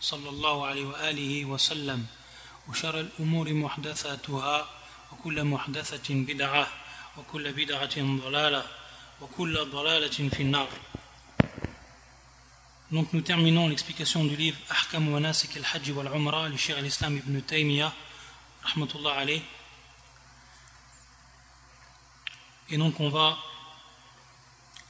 [0.00, 2.06] صلى الله عليه وآله وسلم
[2.68, 4.68] وشر الأمور محدثاتها
[5.12, 6.68] وكل محدثة بدعة
[7.16, 8.66] وكل بدعة ضلالة
[9.20, 10.68] وكل ضلالة في النار
[12.92, 17.16] Donc nous terminons l'explication du livre Ahkam wa Nasik al-Hajj wal Umrah, le Cheikh al-Islam
[17.16, 17.92] ibn Taymiyyah,
[18.62, 19.42] rahmatullah alayh.
[22.70, 23.36] Et donc on va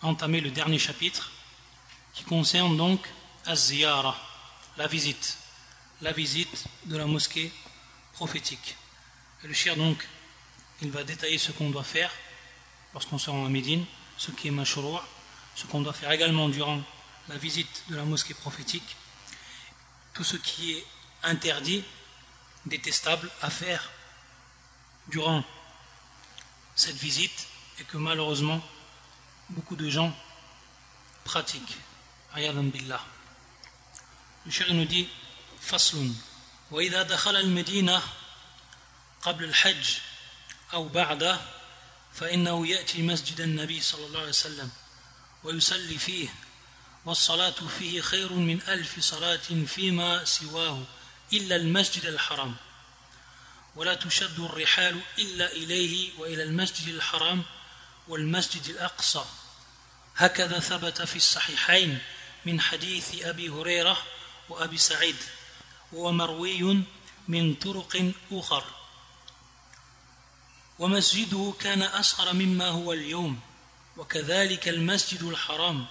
[0.03, 1.31] entamer le dernier chapitre
[2.13, 3.01] qui concerne donc
[3.47, 4.15] Az-Ziyara,
[4.77, 5.39] la visite,
[6.01, 7.53] de la mosquée
[8.13, 8.77] prophétique.
[9.43, 10.07] Le Cheikh donc,
[10.83, 12.11] il va détailler ce qu'on doit faire
[12.93, 13.85] lorsqu'on se rend à Médine,
[14.17, 15.07] ce qui est mashroua,
[15.55, 16.81] ce qu'on doit faire également durant
[17.29, 18.97] la visite de la mosquée prophétique,
[20.15, 20.87] tout ce qui est
[21.23, 21.85] interdit,
[22.67, 23.91] détestable à faire
[25.09, 25.45] durant
[26.75, 27.47] cette visite
[27.79, 28.61] et que malheureusement
[29.51, 30.15] beaucoup de gens
[31.25, 31.77] pratiquent.
[32.35, 33.05] billah.
[34.47, 35.09] Nous dit
[35.61, 36.13] فصل.
[36.71, 38.03] وإذا دخل المدينة
[39.23, 39.91] قبل الحج
[40.73, 41.41] أو بعده
[42.15, 44.71] فإنه يأتي مسجد النبي صلى الله عليه وسلم
[45.45, 46.29] ويصلي فيه
[47.05, 50.83] والصلاة فيه خير من ألف صلاة فيما سواه
[51.33, 52.57] إلا المسجد الحرام.
[53.77, 57.43] ولا تشد الرحال إلا إليه وإلى المسجد الحرام
[58.09, 59.25] والمسجد الأقصى.
[60.17, 61.99] هكذا ثبت في الصحيحين
[62.45, 64.03] من حديث أبي هريرة
[64.49, 65.17] وأبي سعيد
[65.93, 66.83] وهو مروي
[67.29, 68.65] من طرق أخر.
[70.79, 73.41] ومسجده كان أصغر مما هو اليوم
[73.97, 75.87] وكذلك المسجد الحرام.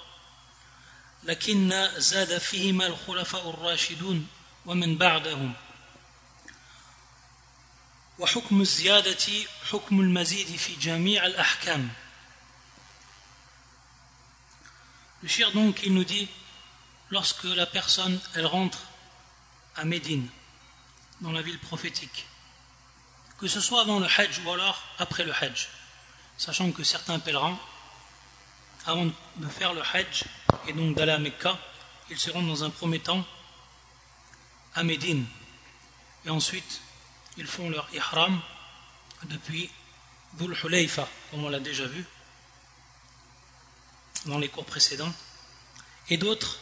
[1.24, 4.28] لكن زاد فيهما الخلفاء الراشدون
[4.66, 5.54] ومن بعدهم.
[8.20, 11.90] وحكم الزيادة حكم المزيد في جميع الأحكام.
[15.26, 16.28] Le donc il nous dit
[17.10, 18.80] lorsque la personne elle rentre
[19.76, 20.28] à Médine
[21.22, 22.26] dans la ville prophétique
[23.38, 25.70] que ce soit avant le Hajj ou alors après le Hajj
[26.38, 27.58] sachant que certains pèlerins
[28.86, 29.06] avant
[29.38, 30.26] de faire le Hajj
[30.68, 31.58] et donc d'aller à Mecca,
[32.10, 33.26] ils se rendent dans un premier temps
[34.76, 35.26] à Médine.
[36.26, 36.82] Et ensuite,
[37.38, 38.40] ils font leur ihram
[39.24, 39.70] depuis
[40.34, 40.56] Dhul
[41.32, 42.06] comme on l'a déjà vu
[44.26, 45.14] dans les cours précédents.
[46.10, 46.60] Et d'autres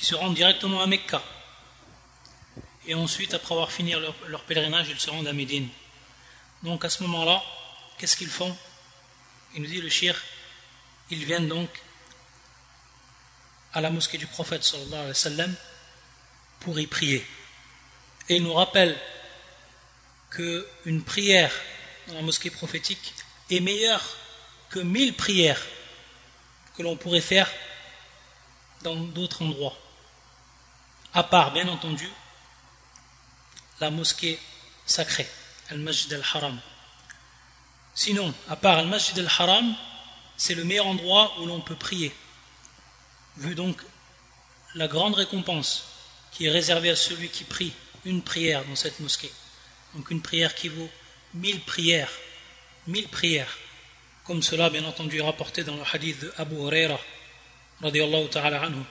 [0.00, 1.22] qui se rendent directement à Mecca.
[2.86, 3.92] Et ensuite, après avoir fini
[4.28, 5.68] leur, pèlerinage, ils se rendent à Médine.
[6.62, 7.42] Donc à ce moment-là,
[7.98, 8.56] qu'est-ce qu'ils font?
[9.54, 10.18] Il nous dit le shir
[11.10, 11.68] ils viennent donc
[13.74, 15.54] à la mosquée du prophète sallallahu alayhi wa sallam
[16.60, 17.26] pour y prier.
[18.28, 18.96] Et il nous rappelle
[20.30, 21.52] qu'une prière
[22.06, 23.12] dans la mosquée prophétique
[23.50, 24.16] est meilleure
[24.70, 25.60] que mille prières
[26.76, 27.50] que l'on pourrait faire
[28.82, 29.76] dans d'autres endroits.
[31.12, 32.08] À part, bien entendu,
[33.80, 34.38] la mosquée
[34.86, 35.28] sacrée,
[35.70, 36.60] Al-Masjid al-Haram.
[37.94, 39.74] Sinon, à part Al-Masjid al-Haram,
[40.36, 42.14] c'est le meilleur endroit où l'on peut prier.
[43.36, 43.76] Vu donc
[44.74, 45.84] la grande récompense
[46.30, 47.72] qui est réservée à celui qui prie
[48.04, 49.32] une prière dans cette mosquée.
[49.94, 50.90] Donc une prière qui vaut
[51.34, 52.10] mille prières,
[52.86, 53.58] mille prières,
[54.24, 57.00] comme cela bien entendu est rapporté dans le hadith de Abu Huraira,
[57.80, 58.84] radiallahu ta'ala anhu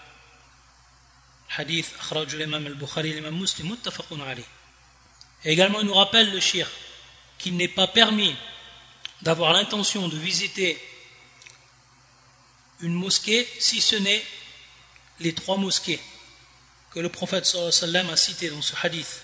[1.58, 4.44] Hadith akhraj l'imam al-Bukhari, l'imam muslim, muttafaqun alayh.
[5.44, 6.68] Et également il nous rappelle le shir
[7.38, 8.34] qu'il n'est pas permis
[9.22, 10.80] d'avoir l'intention de visiter
[12.80, 14.24] une mosquée si ce n'est
[15.20, 16.00] les trois mosquées
[16.90, 19.22] que le prophète sallallahu alayhi wa sallam a cité dans ce hadith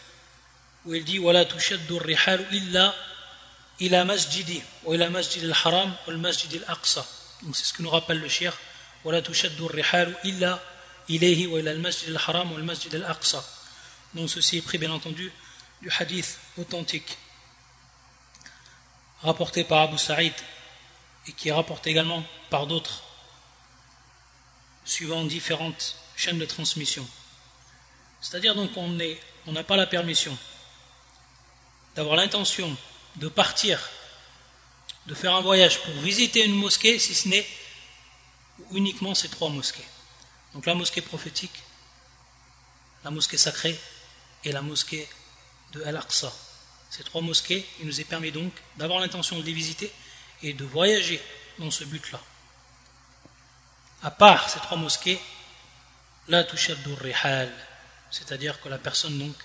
[0.86, 2.94] où il dit ولا تشد الرحال إلا
[3.80, 7.04] إلى مسجدي وإلى مسجد الحرام والمسجد الأقصى
[7.42, 8.52] donc c'est ce que nous rappelle le shir
[9.04, 10.58] ولا تشد الرحال إلا
[11.09, 13.43] ilayhi wa ila al-masjid al-haram wa al-masjid al-aqsa.
[14.13, 15.31] Donc ceci est pris bien entendu
[15.81, 17.17] du hadith authentique
[19.21, 20.33] rapporté par Abu Sa'id
[21.27, 23.03] et qui est rapporté également par d'autres
[24.85, 27.07] suivant différentes chaînes de transmission.
[28.21, 30.37] C'est-à-dire donc on n'a pas la permission
[31.95, 32.75] d'avoir l'intention
[33.17, 33.79] de partir,
[35.07, 37.47] de faire un voyage pour visiter une mosquée si ce n'est
[38.71, 39.85] uniquement ces trois mosquées.
[40.55, 41.63] Donc la mosquée prophétique,
[43.03, 43.77] la mosquée sacrée
[44.45, 45.07] et la mosquée
[45.73, 46.31] de Al-Aqsa.
[46.89, 49.91] Ces trois mosquées, il nous est permis donc d'avoir l'intention de les visiter
[50.41, 51.21] et de voyager
[51.59, 52.21] dans ce but-là.
[54.01, 55.19] À part ces trois mosquées,
[56.29, 57.53] la rihal,
[58.09, 59.35] c'est-à-dire que la personne donc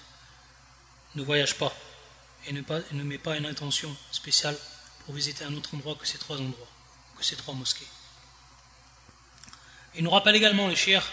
[1.16, 1.74] ne voyage pas
[2.46, 4.56] et ne, ne met pas une intention spéciale
[5.04, 6.68] pour visiter un autre endroit que ces trois endroits,
[7.18, 7.88] que ces trois mosquées.
[9.96, 11.04] Il nous rappelle également le shir,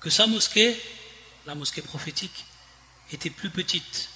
[0.00, 0.80] que sa mosquée,
[1.46, 2.44] la mosquée prophétique,
[3.12, 4.08] était plus petite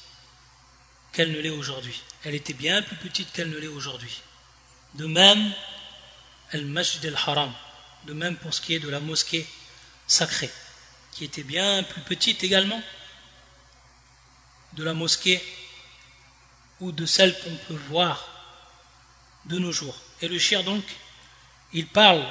[1.12, 2.00] qu'elle ne l'est aujourd'hui.
[2.24, 4.22] Elle était bien plus petite qu'elle ne l'est aujourd'hui.
[4.94, 5.52] De même,
[6.52, 7.52] Al-Masjid al-Haram,
[8.06, 9.46] de même pour ce qui est de la mosquée
[10.06, 10.50] sacrée,
[11.12, 12.82] qui était bien plus petite également
[14.74, 15.42] de la mosquée
[16.80, 18.26] ou de celle qu'on peut voir
[19.46, 19.98] de nos jours.
[20.20, 20.84] Et le shir donc,
[21.72, 22.24] il parle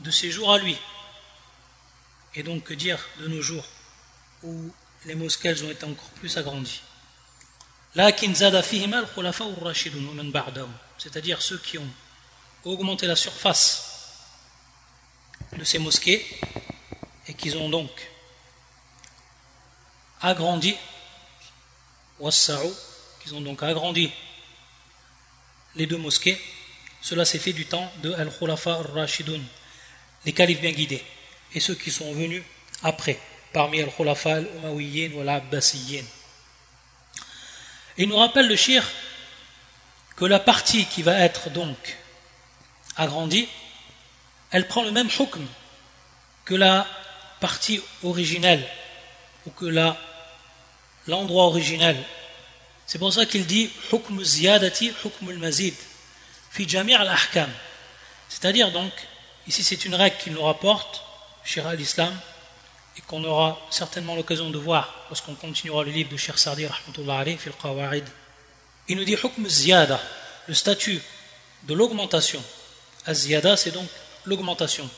[0.00, 0.76] de ses jours à lui.
[2.34, 3.66] Et donc que dire de nos jours
[4.42, 4.72] où
[5.04, 6.80] les mosquées ont été encore plus agrandies?
[10.98, 11.90] C'est-à-dire ceux qui ont
[12.64, 14.26] augmenté la surface
[15.56, 16.24] de ces mosquées
[17.26, 17.90] et qui ont donc
[20.20, 20.76] agrandi
[23.20, 24.12] qu'ils ont donc agrandi
[25.74, 26.40] les deux mosquées,
[27.00, 29.40] cela s'est fait du temps de Al-Khulafa al-Rashidun,
[30.24, 31.02] les califes bien guidés,
[31.54, 32.42] et ceux qui sont venus
[32.82, 33.18] après,
[33.52, 36.04] parmi Al-Khulafa al-Umayyin ou al-Abbasiyyin.
[37.96, 38.84] Il nous rappelle le shir
[40.16, 41.96] que la partie qui va être donc
[42.96, 43.48] agrandie,
[44.50, 45.46] elle prend le même hukm
[46.44, 46.86] que la
[47.40, 48.66] partie originelle
[49.46, 49.96] ou que la
[51.06, 51.96] l'endroit originel.
[52.86, 55.74] C'est pour ça qu'il dit hukm ziyadati hukm mazid
[56.50, 57.50] fi jami' al-ahkam.
[58.28, 58.92] C'est-à-dire donc,
[59.46, 61.02] ici c'est une règle qu'il nous rapporte,
[61.44, 62.14] Shira l'Islam,
[62.96, 66.66] et qu'on aura certainement l'occasion de voir lorsqu'on continuera le livre de Shir Sardi,
[67.38, 68.08] fil qawaid.
[68.88, 70.00] Il nous dit hukm ziyada,
[70.46, 71.00] le statut
[71.64, 72.42] de l'augmentation.
[73.06, 73.88] Az-ziyada, c'est donc
[74.24, 74.88] l'augmentation.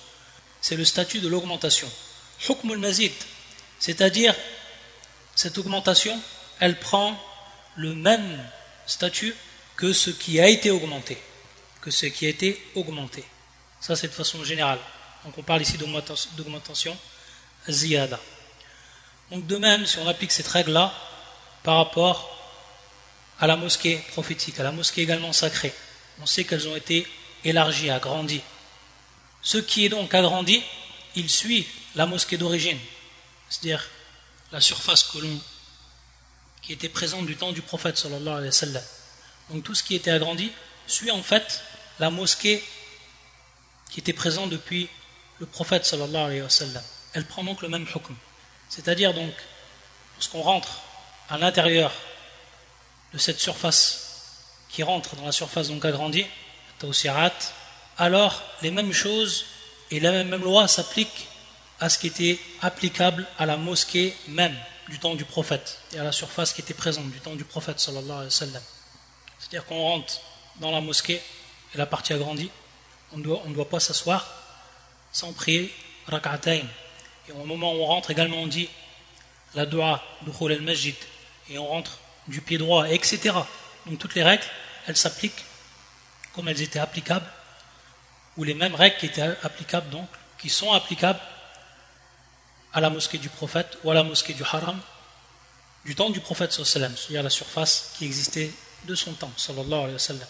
[0.60, 1.90] C'est le statut de l'augmentation.
[2.48, 3.12] Hukm al-mazid,
[3.78, 4.34] c'est-à-dire
[5.34, 6.18] cette augmentation,
[6.60, 7.18] elle prend
[7.76, 8.42] le même
[8.86, 9.34] statut
[9.76, 11.18] que ce qui a été augmenté,
[11.82, 13.24] que ce qui a été augmenté.
[13.80, 14.78] Ça, c'est de façon générale.
[15.24, 16.96] Donc, on parle ici d'augmentation
[17.68, 18.18] ziyada.
[19.30, 20.94] Donc, de même, si on applique cette règle-là
[21.62, 22.30] par rapport
[23.40, 25.74] à la mosquée prophétique, à la mosquée également sacrée,
[26.20, 27.06] on sait qu'elles ont été
[27.44, 28.42] élargies, agrandies.
[29.42, 30.62] Ce qui est donc agrandi,
[31.16, 32.78] il suit la mosquée d'origine.
[33.48, 33.84] C'est-à-dire,
[34.52, 35.18] la surface que
[36.60, 38.82] qui était présente du temps du prophète sallallahu alayhi wa sallam.
[39.50, 40.52] Donc tout ce qui était agrandi
[40.86, 41.62] suit en fait
[42.02, 42.64] la mosquée
[43.88, 44.88] qui était présente depuis
[45.38, 46.42] le prophète sallallahu alayhi.
[47.14, 48.16] Elle prend donc le même hukm.
[48.68, 49.32] C'est-à-dire donc,
[50.16, 50.80] lorsqu'on rentre
[51.30, 51.92] à l'intérieur
[53.12, 53.84] de cette surface
[54.68, 56.26] qui rentre dans la surface donc agrandie,
[57.98, 59.44] alors les mêmes choses
[59.92, 61.28] et la même loi s'appliquent
[61.78, 64.56] à ce qui était applicable à la mosquée même
[64.88, 67.78] du temps du prophète et à la surface qui était présente du temps du prophète.
[67.78, 70.20] C'est-à-dire qu'on rentre
[70.56, 71.22] dans la mosquée
[71.74, 72.50] et la partie agrandie,
[73.12, 74.26] on ne doit, pas s'asseoir
[75.12, 75.72] sans prier
[76.06, 76.64] rak'atayn.
[77.28, 78.68] Et au moment où on rentre également on dit
[79.54, 80.94] la dua du al-masjid
[81.50, 83.34] et on rentre du pied droit, etc.
[83.86, 84.44] Donc toutes les règles,
[84.86, 85.44] elles s'appliquent
[86.34, 87.26] comme elles étaient applicables,
[88.38, 91.20] ou les mêmes règles qui étaient applicables donc, qui sont applicables
[92.72, 94.80] à la mosquée du prophète ou à la mosquée du haram
[95.84, 98.50] du temps du prophète sallam, c'est-à-dire la surface qui existait
[98.84, 100.28] de son temps sallallahu alayhi wa sallam.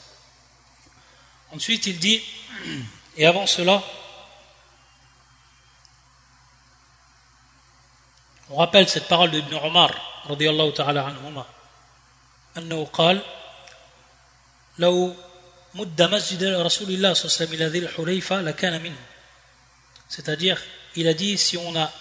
[1.51, 2.21] Ensuite, il dit
[3.15, 3.83] et avant cela
[8.50, 9.91] on rappelle cette parole de Ibn Omar
[10.25, 11.45] radiyallahu ta'ala anhuma
[12.57, 13.21] أنه قال
[14.79, 15.15] لو
[15.74, 18.97] مد مسجد رسول الله صلى الله عليه وسلم إلى ذي الحليفة لكان منه
[20.09, 20.57] c'est-à-dire
[20.95, 21.91] il a dit si on a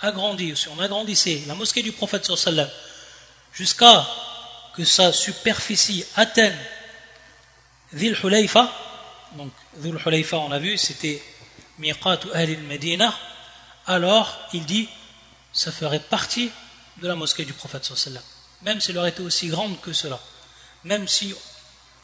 [0.00, 2.68] agrandi, si on agrandissait la mosquée du prophète sallam
[3.52, 4.06] jusqu'à
[4.74, 6.56] que sa superficie atteigne
[7.92, 8.70] Dhul Hulayfa,
[9.36, 11.22] donc Dhul Hulayfa on a vu c'était
[11.78, 13.14] Miqat al Medina,
[13.86, 14.88] alors il dit
[15.52, 16.50] ça ferait partie
[16.98, 18.22] de la mosquée du prophète sallam
[18.62, 20.18] même si elle aurait été aussi grande que cela,
[20.84, 21.34] même si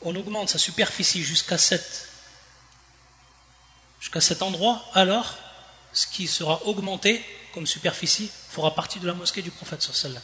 [0.03, 2.09] on augmente sa superficie jusqu'à cet,
[4.01, 5.35] jusqu'à cet endroit, alors
[5.93, 10.23] ce qui sera augmenté comme superficie fera partie de la mosquée du prophète sallam.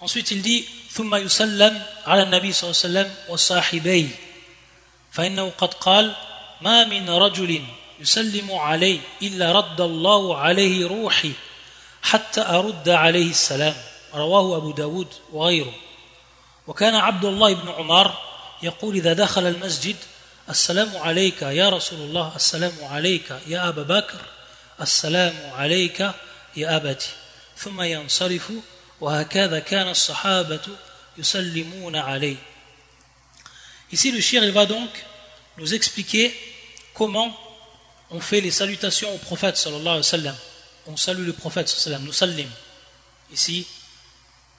[0.00, 4.08] Ensuite il dit ثم يسلم على النبي صلى الله عليه وسلم وصاحبيه
[5.13, 6.15] فإنه قد قال
[6.61, 7.63] ما من رجل
[7.99, 11.31] يسلم علي إلا رد الله عليه روحي
[12.01, 13.75] حتى أرد عليه السلام.
[14.13, 15.73] رواه أبو داود وغيره.
[16.67, 18.13] وكان عبد الله بن عمر
[18.63, 19.95] يقول إذا دخل المسجد
[20.49, 24.21] السلام عليك يا رسول الله السلام عليك يا أبا بكر
[24.81, 26.11] السلام عليك
[26.55, 27.09] يا أبتي.
[27.57, 28.51] ثم ينصرف
[29.01, 30.61] وهكذا كان الصحابة
[31.17, 32.35] يسلمون عليه.
[33.93, 34.89] Ici, le shir, il va donc
[35.57, 36.35] nous expliquer
[36.95, 37.37] comment
[38.09, 40.35] on fait les salutations au prophète sallallahu alayhi wa sallam.
[40.87, 41.71] On salue le prophète
[42.01, 42.49] nous salim.
[43.31, 43.67] Ici,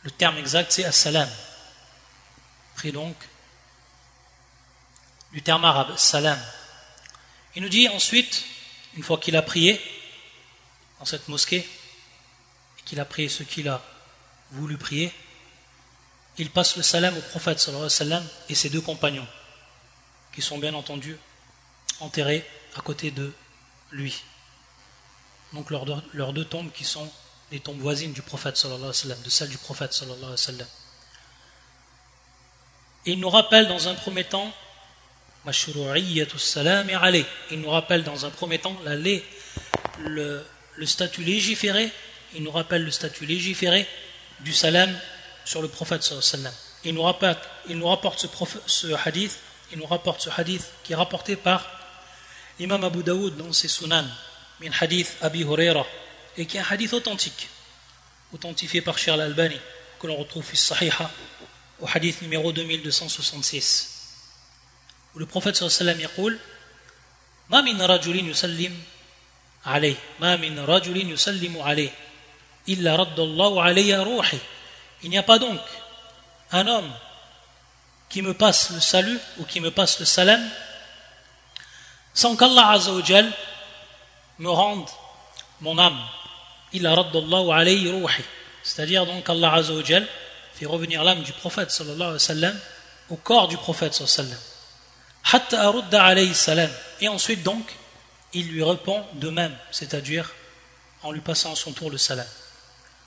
[0.03, 1.29] le terme exact c'est as-salam.
[2.77, 3.17] Pris donc
[5.33, 6.39] du terme arabe, salam.
[7.57, 8.45] Il nous dit ensuite,
[8.97, 9.81] une fois qu'il a prié
[11.01, 11.69] dans cette mosquée,
[12.79, 13.83] et qu'il a prié ce qu'il a
[14.53, 15.13] voulu prier,
[16.39, 19.27] il passe le salam au prophète sallallahu et ses deux compagnons,
[20.33, 21.17] qui sont bien entendu
[22.01, 22.45] enterrés
[22.77, 23.33] à côté de
[23.93, 24.23] lui.
[25.53, 27.11] Donc leurs deux, tombes qui sont
[27.53, 30.67] les tombes voisines du prophète sallallahu alayhi wa sallam, de celles du prophète sallallahu sallam.
[33.07, 34.53] Et il nous rappelle dans un premier temps
[35.47, 41.93] il nous rappelle dans un premier temps la, le statut légiféré,
[42.35, 43.87] il nous rappelle le statut légiféré
[44.41, 44.91] du salam
[45.46, 46.54] sur le prophète sallam.
[46.84, 48.28] Il nous rapporte, il nous rapporte ce,
[48.66, 49.38] ce, hadith,
[49.72, 51.66] il nous rapporte ce hadith qui est rapporté par
[52.60, 54.06] l'imam Abu Daoud dans ses sunan,
[54.62, 55.86] min hadith Abi Huraira,
[56.38, 57.50] et qui est un hadith authentique,
[58.34, 59.58] authentifié par Shir al-Albani,
[60.00, 61.10] que l'on retrouve au Sahiha,
[61.80, 63.96] au hadith numéro 2266.
[65.16, 66.40] Où le prophète sallam يقول
[67.50, 68.78] ما من رجل يسلم
[69.66, 71.90] عليه ما من رجل يسلم عليه
[72.70, 74.38] إلا رد الله علي روحي
[75.05, 75.61] il n'y a pas donc
[76.51, 76.91] un homme
[78.09, 80.43] qui me passe le salut ou qui me passe le salam
[82.15, 83.31] sans qu'Allah Azzawajal
[84.39, 84.89] me rende
[85.61, 85.99] mon âme.
[86.73, 88.25] Il a alayhi ruhi.
[88.63, 90.09] C'est-à-dire donc Allah Azzawajal
[90.55, 92.59] fait revenir l'âme du prophète sallallahu alayhi sallam
[93.11, 94.39] au corps du prophète sallallahu
[95.93, 96.71] alayhi sallam.
[97.03, 97.77] Et ensuite donc,
[98.33, 100.33] il lui répond de même, c'est-à-dire
[101.03, 102.27] en lui passant à son tour le salam.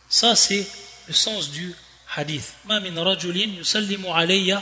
[0.10, 0.68] Ça c'est
[1.08, 1.76] le sens du
[2.17, 4.61] hadith ما من رجل يسلم علي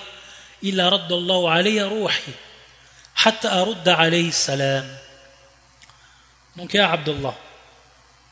[0.65, 2.33] إلا رد الله علي روحي
[3.15, 4.97] حتى أرد عليه السلام
[6.57, 7.35] donc ya Abdullah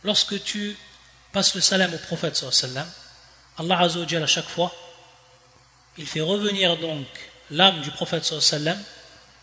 [0.05, 0.77] lorsque tu
[1.33, 2.87] passes le salam au prophète sallam
[3.59, 4.73] Allah Azzawajal à chaque fois
[5.97, 7.07] il fait revenir donc
[7.51, 8.79] l'âme du prophète sallam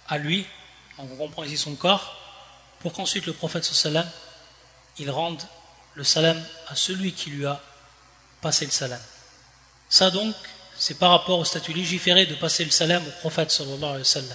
[0.07, 0.45] à lui
[0.97, 2.15] on comprend ici son corps
[2.79, 4.07] pour qu'ensuite le prophète sallam
[4.99, 5.41] il rende
[5.95, 7.59] le salam à celui qui lui a
[8.41, 9.01] passé le salam
[9.90, 10.34] Ça donc,
[10.78, 14.34] c'est par rapport au statut légiféré de passer le salam au prophète sallallahu alayhi wa.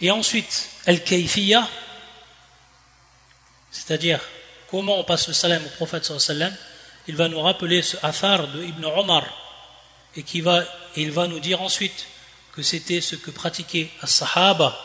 [0.00, 1.68] Et ensuite, al-kayfiyya,
[3.70, 4.20] c'est-à-dire
[4.70, 6.56] comment on passe le salam au prophète sallallahu alayhi
[7.08, 9.24] il va nous rappeler ce athar de Ibn Omar
[10.14, 10.62] et, qui va,
[10.94, 12.06] il va nous dire ensuite
[12.52, 14.78] que c'était ce que pratiquaient as-sahaba,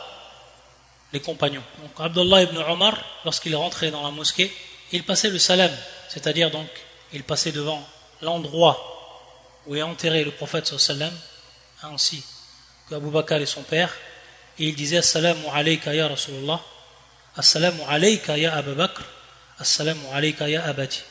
[1.12, 1.62] les compagnons.
[1.80, 4.52] Donc Abdullah ibn Omar, lorsqu'il rentrait dans la mosquée,
[4.90, 5.70] il passait le salam,
[6.08, 6.68] c'est-à-dire donc
[7.12, 7.86] il passait devant
[8.20, 8.97] l'endroit
[9.68, 11.12] où est enterré le prophète sallam
[11.82, 12.24] ainsi
[12.88, 13.94] qu'Abu Bakr et son père
[14.58, 16.60] et il disait assalamu alayka ya Rasulullah
[17.36, 19.02] assalamu alayka ya Abu Bakr
[19.58, 21.02] assalamu alayka ya abati.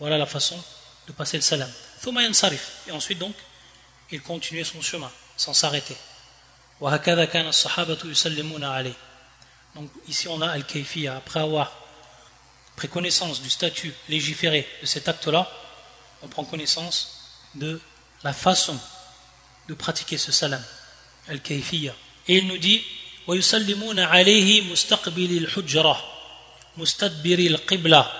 [0.00, 0.58] Voilà la façon
[1.06, 1.70] de passer le salam.
[2.86, 3.34] Et ensuite donc
[4.10, 5.96] il continuait son chemin sans s'arrêter.
[9.74, 11.72] Donc ici on a Al-Kayfiya après avoir
[12.74, 15.48] pris connaissance du statut légiféré de cet acte là
[16.22, 17.21] on prend connaissance
[17.54, 17.80] de
[18.24, 18.78] la façon
[19.68, 20.62] de pratiquer ce salam,
[21.28, 21.94] al-kayfiyya.
[22.28, 22.82] Et il nous dit
[23.26, 26.04] ويسلمون عليه مستقبل الحجرة
[26.76, 28.12] مستدبر القبلة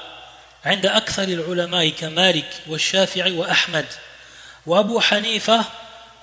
[0.64, 3.86] عند أكثر العلماء كمالك والشافعي وأحمد
[4.66, 5.64] وأبو حنيفة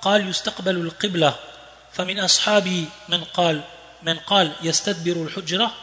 [0.02, 1.34] قال يستقبل القبلة
[1.92, 3.60] فمن أصحابي من قال
[4.02, 5.74] من قال يستدبر الحجرة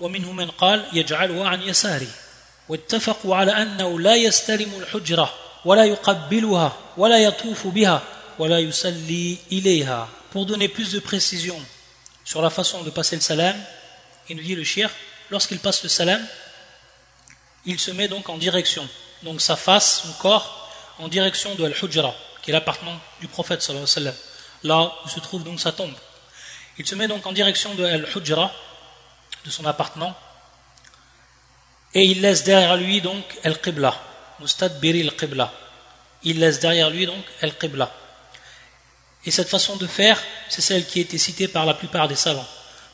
[0.00, 2.10] ومنهم من قال يجعلها عن يساره
[2.68, 5.34] واتفقوا على أنه لا يستلم الحجرة
[10.30, 11.60] pour donner plus de précision
[12.24, 13.56] sur la façon de passer le salam,
[14.28, 14.90] il nous dit le shir,
[15.30, 16.20] lorsqu'il passe le salam,
[17.64, 18.86] il se met donc en direction,
[19.22, 23.66] donc sa face, son corps, en direction de Al-Hujra, qui est l'appartement du prophète
[24.64, 25.94] là où se trouve donc sa tombe.
[26.78, 28.52] Il se met donc en direction de Al-Hujra,
[29.44, 30.14] de son appartement,
[31.94, 33.94] et il laisse derrière lui donc Al-Qibla,
[34.80, 35.52] Biri al-Qibla.
[36.22, 37.90] Il laisse derrière lui donc al-Qibla.
[39.26, 42.16] Et cette façon de faire, c'est celle qui a été citée par la plupart des
[42.16, 42.46] savants.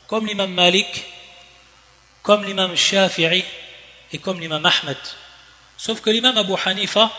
[0.07, 1.05] Comme l'imam Malik,
[2.21, 3.43] comme l'imam Shafi'i
[4.11, 4.97] et comme l'imam Ahmed.
[5.77, 7.11] Sauf que l'imam Abu Hanifa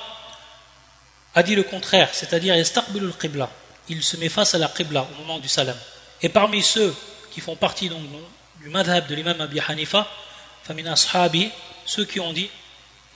[1.34, 2.54] a dit le contraire, c'est-à-dire
[3.20, 3.50] qibla.
[3.88, 5.76] Il se met face à la qibla au moment du salam.
[6.20, 6.94] Et parmi ceux
[7.32, 8.02] qui font partie donc
[8.60, 10.06] du madhab de l'imam Abu Hanifa,
[10.62, 11.50] famina ashabi,
[11.84, 12.48] ceux qui ont dit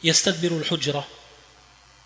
[0.02, 1.06] yastadbiru al-hujra.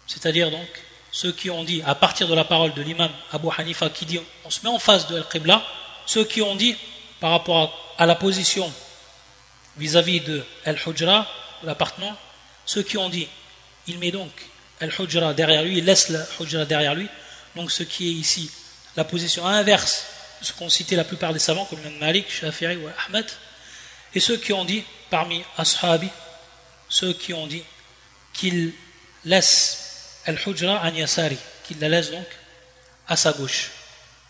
[0.07, 0.69] C'est-à-dire donc
[1.13, 4.21] ceux qui ont dit à partir de la parole de l'imam Abu Hanifa qui dit
[4.45, 5.63] on se met en face de al-qibla,
[6.07, 6.77] ceux qui ont dit
[7.21, 8.73] par rapport à, la position
[9.77, 11.27] vis-à-vis de al-hujra,
[11.63, 12.17] l'appartement,
[12.65, 13.29] ceux qui ont dit
[13.87, 14.31] il met donc
[14.81, 17.09] al-hujra derrière lui, il laisse la hujra derrière lui.
[17.57, 18.51] Donc ce qui est ici
[18.97, 20.05] la position inverse
[20.41, 23.27] de ce qu'ont cité la plupart des savants, comme même Malik, Shafi'i ou Ahmed.
[24.15, 26.09] Et ceux qui ont dit, parmi Ashabi,
[26.89, 27.63] ceux qui ont dit
[28.33, 28.73] qu'il
[29.25, 32.27] laisse al-hujra an yasari, qu'il la laisse donc
[33.09, 33.71] à sa gauche.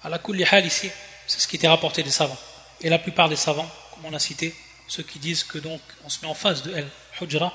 [0.02, 0.18] À la
[0.50, 0.90] hal ici,
[1.26, 2.38] c'est ce qui était rapporté des savants.
[2.80, 4.54] Et la plupart des savants, comme on a cité,
[4.88, 7.52] ceux qui disent que donc on se met en face de al-hujra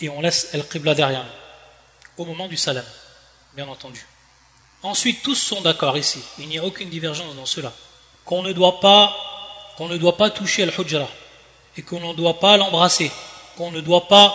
[0.00, 2.84] et on laisse al-qibla derrière nous au moment du salam,
[3.54, 4.06] bien entendu.
[4.82, 7.72] Ensuite, tous sont d'accord ici, il n'y a aucune divergence dans cela,
[8.24, 9.16] qu'on ne doit pas,
[9.76, 11.08] qu'on ne doit pas toucher al-hujra,
[11.76, 13.10] et qu'on ne doit pas l'embrasser,
[13.56, 14.34] qu'on ne doit pas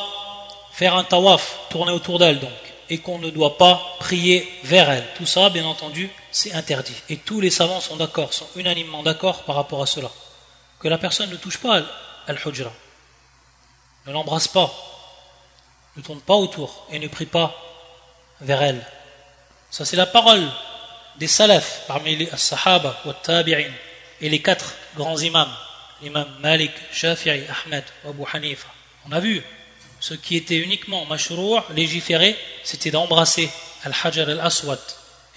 [0.77, 2.51] faire un tawaf, tourner autour d'elle donc,
[2.91, 5.03] et qu'on ne doit pas prier vers elle.
[5.15, 6.93] Tout ça, bien entendu, c'est interdit.
[7.09, 10.11] Et tous les savants sont d'accord, sont unanimement d'accord par rapport à cela.
[10.79, 11.81] Que la personne ne touche pas
[12.27, 12.71] al-hujra,
[14.05, 14.71] ne l'embrasse pas,
[15.95, 17.55] ne tourne pas autour et ne prie pas
[18.41, 18.85] vers elle.
[19.71, 20.47] Ça, c'est la parole
[21.17, 23.01] des salafs parmi les sahaba
[24.21, 25.51] et les quatre grands imams,
[26.03, 28.67] l'imam Malik, Shafi'i, Ahmed, Abu Hanifa.
[29.09, 29.43] On a vu,
[29.99, 33.49] ce qui était uniquement mashrour, légiféré, c'était d'embrasser
[33.83, 34.79] al-hajar al-aswad.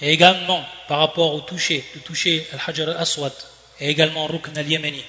[0.00, 3.32] Et également, par rapport au toucher, de toucher al-hajar al-aswad,
[3.80, 5.02] et également rukn al-yamani.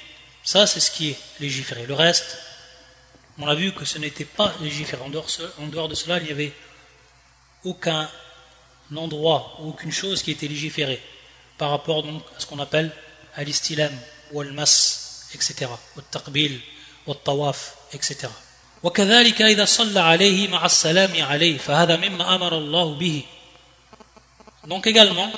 [0.44, 1.86] Ça, c'est ce qui est légiféré.
[1.86, 2.38] Le reste,
[3.38, 5.02] on a vu que ce n'était pas légiféré.
[5.04, 6.54] En dehors, de cela, il n'y avait
[7.64, 8.10] aucun
[8.96, 11.02] endroit ou aucune chose qui était légiférée
[11.58, 12.92] par rapport à ce qu'on appelle
[13.36, 13.92] al-istilam
[14.32, 15.70] ou al-mas, etc.
[15.98, 16.60] Au taqbil,
[17.06, 18.28] au tawaf, etc
[18.83, 23.23] وكذلك إذا صلى عليه مع السلام عليه فهذا مما أمر الله به
[24.67, 25.31] donc également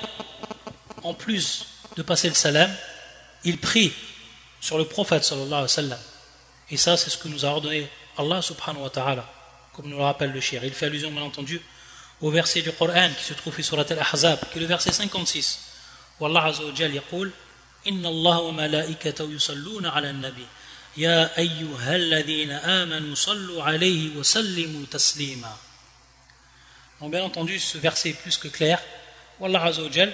[1.03, 1.67] en plus
[1.97, 2.71] de passer le salam
[3.45, 3.93] il prie
[4.61, 5.99] sur le prophète sallallahu alayhi wa sallam
[6.71, 9.25] et ça c'est ce que nous a ordonné Allah subhanahu wa ta'ala
[9.75, 11.61] comme nous le rappelle le shir il fait allusion bien entendu
[12.21, 15.61] au verset du Coran qui se trouve sur la Al-Ahzab, qui est le verset 56.
[16.21, 17.31] Où Allah Azza wa Jal yaqul
[17.87, 20.13] Inna Allah wa malaikatahu yusalluna ala
[20.97, 25.57] nabi Ya ayyuhalladhina amanu sallu alayhi wa sallimu taslima.
[27.01, 28.81] Donc bien entendu, ce verset est plus que clair.
[29.39, 30.13] Où Allah Azza wa Jal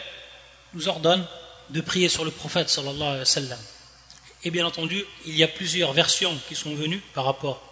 [0.74, 1.24] nous ordonne
[1.70, 3.58] de prier sur le prophète sallallahu alayhi wa sallam.
[4.42, 7.62] Et bien entendu, il y a plusieurs versions qui sont venues par rapport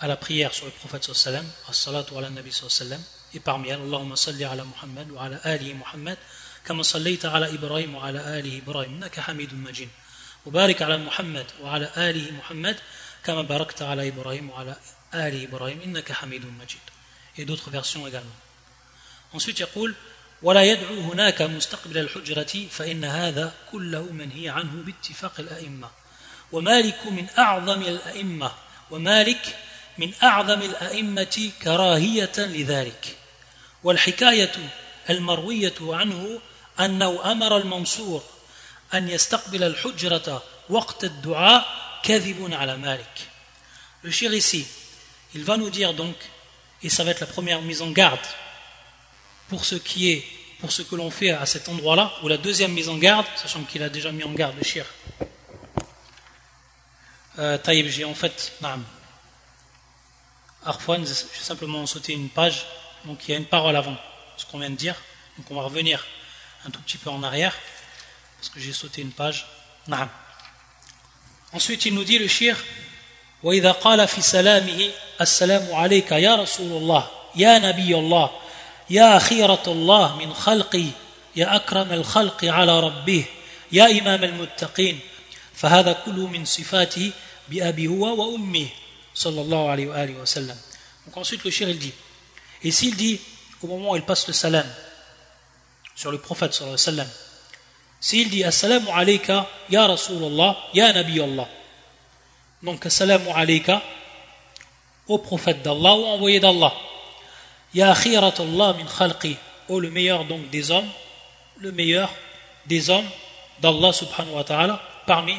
[0.00, 2.90] à la prière sur le prophète sallallahu alayhi wa sallam, as-salatu ala nabi sallallahu alayhi
[2.90, 3.04] wa sallam.
[3.34, 6.18] et parmi elles Allahumma salli ala Muhammad wa ala ali Muhammad
[6.66, 9.88] كما صليت على إبراهيم وعلى آله إبراهيم إنك حميد مجيد
[10.47, 12.75] وبارك على محمد وعلى آله محمد
[13.23, 14.75] كما باركت على إبراهيم وعلى
[15.13, 15.81] آله إبراهيم.
[15.81, 16.85] إنك حميد مجيد.
[17.37, 18.39] Et d'autres versions également.
[19.33, 19.95] Ensuite يقول
[20.41, 25.89] ولا يدعو هناك مستقبل الحجرة فإن هذا كله منهي عنه باتفاق الأئمة.
[26.51, 28.51] ومالك من أعظم الأئمة.
[28.91, 29.55] ومالك
[29.97, 33.17] من أعظم الأئمة كراهية لذلك.
[33.83, 34.69] والحكاية
[35.09, 36.39] المروية عنه
[36.79, 38.23] أنه أمر المنصور.
[38.94, 41.66] أن يستقبل الحجرة وقت الدعاء
[42.02, 43.28] كذب على مالك
[44.04, 44.66] Le shir ici,
[45.32, 46.16] il va nous dire donc,
[46.82, 48.18] et ça va être la première mise en garde
[49.48, 50.26] pour ce qui est,
[50.58, 53.62] pour ce que l'on fait à cet endroit-là, ou la deuxième mise en garde, sachant
[53.62, 54.84] qu'il a déjà mis en garde le shir.
[57.38, 58.84] Euh, Taïb, j'ai en fait, naam,
[60.64, 62.66] Arfouane, j'ai simplement sauté une page,
[63.04, 63.96] donc il y a une parole avant
[64.36, 64.96] ce qu'on vient de dire,
[65.38, 66.04] donc on va revenir
[66.66, 67.56] un tout petit peu en arrière,
[68.38, 69.46] parce que j'ai sauté une page.
[71.52, 72.56] Ensuite, il nous dit le shir,
[73.42, 78.30] وإذا قال في سلامه السلام عليك يا رسول الله يا نبي الله
[78.90, 80.86] يا خيرة الله من خلقي
[81.36, 83.24] يا أكرم الخلق على ربه
[83.72, 85.00] يا إمام المتقين
[85.54, 87.10] فهذا كله من صفاته
[87.48, 88.68] بأبي هو وأمه
[89.14, 90.56] sallallahu alayhi wa, sallam.
[91.06, 91.92] Donc ensuite le shir il dit,
[92.62, 93.20] et s'il dit
[93.62, 94.66] au moment où il passe le salam
[95.94, 97.08] sur le prophète sallallahu alayhi wa sallam,
[98.07, 101.45] s'il dit assalamu alayka ya Rasulallah ya Nabi Allah,
[102.63, 103.81] donc assalamu alayka
[105.09, 106.73] au prophète d'Allah ou envoyé d'Allah,
[107.73, 109.35] ya Allah min khalqi,
[109.67, 110.87] au le meilleur donc des hommes,
[111.57, 112.09] le meilleur
[112.65, 113.09] des hommes
[113.59, 115.35] d'Allah subhanahu wa ta'ala parmi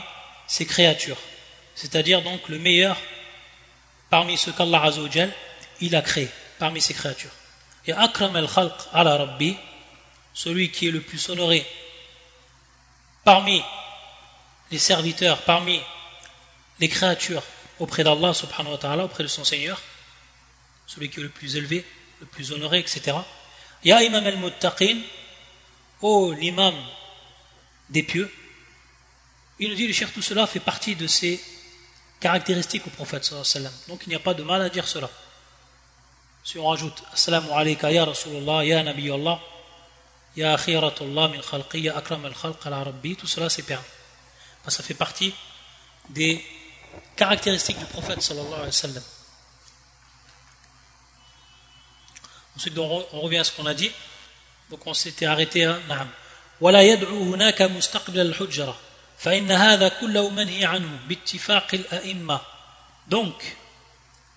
[0.47, 1.17] ses créatures,
[1.75, 2.99] c'est-à-dire donc le meilleur
[4.11, 4.91] parmi ceux qu'Allah
[5.81, 6.29] il a créé.
[6.59, 7.31] parmi ses créatures.
[7.87, 9.57] Et Akram al-Khalq ala Rabbi,
[10.35, 11.65] celui qui est le plus honoré
[13.25, 13.63] parmi
[14.71, 15.81] les serviteurs, parmi
[16.81, 17.43] les créatures
[17.79, 18.33] auprès d'Allah
[19.05, 19.81] auprès de son Seigneur,
[20.87, 21.85] celui qui est le plus élevé,
[22.21, 23.17] le plus honoré, etc.
[23.85, 24.99] Ya Imam al-Muttaqin,
[26.03, 26.75] oh l'imam
[27.91, 28.31] des pieux,
[29.61, 31.41] il nous dit, le cher, tout cela fait partie de ses
[32.21, 33.29] caractéristiques au prophète
[33.89, 35.11] Donc il n'y a pas de mal à dire cela.
[36.45, 39.41] Si on rajoute Assalamu alayka ya Rasulullah, ya Nabi Allah,
[40.36, 43.86] ya Akhiratullah min khalqi, ya Akram al-Khalq ala Rabbi, tout cela c'est permis.
[44.68, 45.34] Ça fait partie
[46.10, 46.44] des
[47.16, 49.04] caractéristiques du prophète sallallahu alayhi wa sallam.
[52.56, 53.92] Ensuite, on revient à ce qu'on a dit.
[54.70, 56.10] Donc on s'était arrêté à Naam.
[56.62, 58.78] ولا يدعو هناك مستقبل الحجرة
[59.18, 62.42] فإن هذا كله منهي عنه باتفاق الأئمة
[63.10, 63.58] Donc,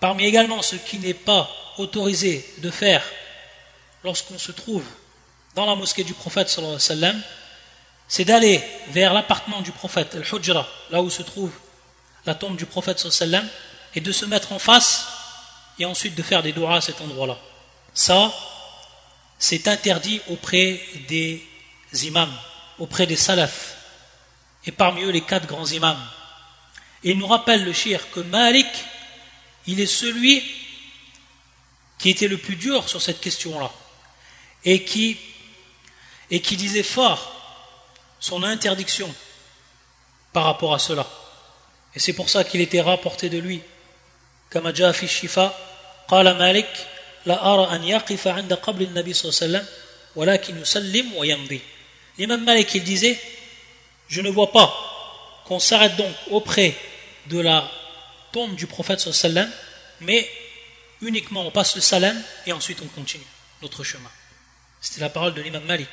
[0.01, 3.05] parmi également ce qui n'est pas autorisé de faire
[4.03, 4.85] lorsqu'on se trouve
[5.56, 7.24] dans la mosquée du prophète sallallahu alayhi wa sallam,
[8.08, 11.52] c'est d'aller vers l'appartement du prophète, al Hujra, là où se trouve
[12.26, 13.48] la tombe du prophète sallam,
[13.96, 15.08] et de se mettre en face
[15.80, 17.38] et ensuite de faire des doigts à cet endroit-là.
[17.94, 18.34] Ça,
[19.40, 21.44] c'est interdit auprès des
[22.04, 22.34] imams,
[22.80, 23.76] auprès des salafs,
[24.66, 26.02] et parmi eux les quatre grands imams.
[27.04, 28.68] Et il nous rappelle le shir que Malik,
[29.68, 30.44] il est celui
[31.98, 33.72] qui était le plus dur sur cette question-là,
[34.64, 35.18] et qui,
[36.31, 37.33] et qui disait fort
[38.21, 39.13] son interdiction
[40.33, 41.07] par rapport à cela.
[41.95, 43.63] Et c'est pour ça qu'il était rapporté de lui.
[44.51, 45.59] كما جاء في الشفاء
[46.09, 46.87] قال مالك
[47.27, 49.67] لا أرى أن يقف عند قبل النبي صلى الله عليه وسلم
[50.17, 51.61] ولكن يسلم ويمضي
[52.19, 53.21] L'imam Malik il disait
[54.09, 54.73] je ne vois pas
[55.45, 56.75] qu'on s'arrête donc auprès
[57.27, 57.71] de la
[58.33, 59.51] tombe du prophète sallam
[60.01, 60.31] mais
[61.03, 63.27] uniquement on passe le salam et ensuite on continue
[63.63, 64.11] notre chemin
[64.81, 65.91] c'était la parole de l'imam Malik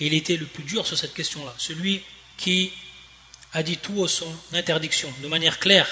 [0.00, 1.54] et il était le plus dur sur cette question-là.
[1.58, 2.02] Celui
[2.36, 2.72] qui
[3.52, 5.88] a dit tout son interdiction, de manière claire,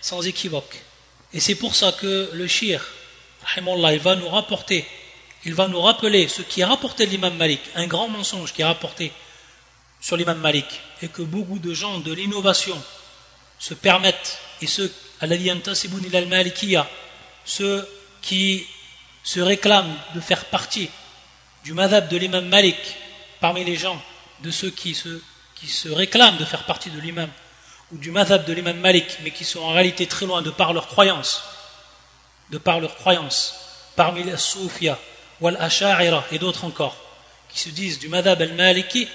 [0.00, 0.82] sans équivoque.
[1.32, 2.84] Et c'est pour ça que le shir,
[3.56, 4.86] il va nous rapporter,
[5.44, 8.68] il va nous rappeler ce qui a rapporté l'imam Malik, un grand mensonge qui a
[8.68, 9.12] rapporté
[10.00, 10.66] sur l'imam Malik,
[11.02, 12.80] et que beaucoup de gens de l'innovation
[13.58, 15.26] se permettent, et ceux à
[17.46, 17.88] ceux
[18.20, 18.66] qui
[19.22, 20.90] se réclament de faire partie
[21.62, 22.76] du madhab de l'imam Malik,
[23.44, 24.00] parmi les gens
[24.40, 27.28] de ceux qui se, réclament de faire partie de l'imam
[27.92, 30.72] ou du madhab de l'imam Malik, mais qui sont en réalité très loin de par
[30.72, 31.44] leur croyance,
[32.48, 33.54] de par leur croyance,
[33.96, 34.98] parmi les Soufia,
[35.42, 36.96] wal Asha'ira et d'autres encore,
[37.50, 39.06] qui se disent du madhab al-Maliki,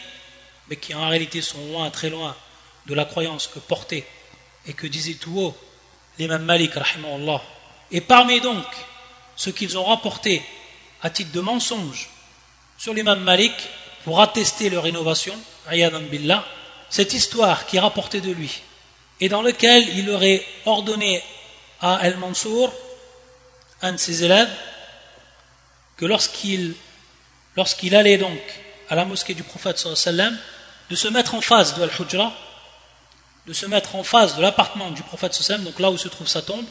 [0.67, 2.35] mais qui en réalité sont loin, très loin
[2.85, 4.05] de la croyance que portait
[4.67, 5.57] et que disait tout haut
[6.19, 7.41] l'imam Malik, Allah.
[7.91, 8.67] Et parmi donc
[9.35, 10.43] ce qu'ils ont rapporté
[11.01, 12.11] à titre de mensonge
[12.77, 13.55] sur l'imam Malik,
[14.09, 15.37] pour attester leur innovation,
[16.09, 16.43] billah,
[16.89, 18.63] cette histoire qui est rapportée de lui,
[19.21, 21.23] et dans laquelle il aurait ordonné
[21.79, 22.73] à Al-Mansour,
[23.83, 24.49] un de ses élèves,
[25.95, 26.75] que lorsqu'il
[27.93, 28.39] allait donc
[28.89, 30.35] à la mosquée du prophète sallam,
[30.89, 32.33] de se mettre en face de Al-Hujra,
[33.45, 36.27] de se mettre en face de l'appartement du prophète sallam, donc là où se trouve
[36.27, 36.65] sa tombe,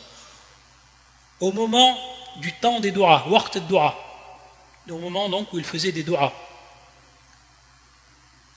[1.38, 1.96] au moment
[2.38, 3.96] du temps des doigts, waqt doigts,
[4.90, 6.32] au moment donc où il faisait des doigts.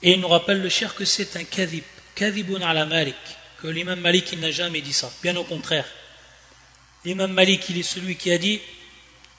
[0.04, 1.84] Et il nous rappelle le cher que c'est un kadhib,
[2.16, 3.16] kadhibun ala Malik,
[3.62, 5.86] que l'imam Malik n'a jamais dit ça, bien au contraire.
[7.06, 8.62] L'imam Malik il est celui qui a dit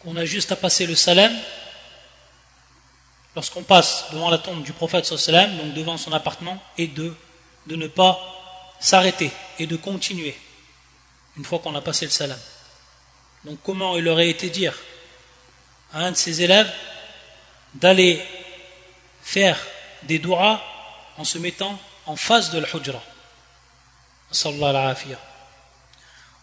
[0.01, 1.33] qu'on a juste à passer le salam
[3.35, 7.15] lorsqu'on passe devant la tombe du prophète sallam, donc devant son appartement, et de,
[7.67, 8.21] de ne pas
[8.81, 10.37] s'arrêter et de continuer
[11.37, 12.39] une fois qu'on a passé le salam.
[13.45, 14.75] Donc comment il aurait été dire
[15.93, 16.71] à un de ses élèves
[17.75, 18.23] d'aller
[19.23, 19.59] faire
[20.05, 20.61] des doigts
[21.19, 23.03] en se mettant en face de l'hujra.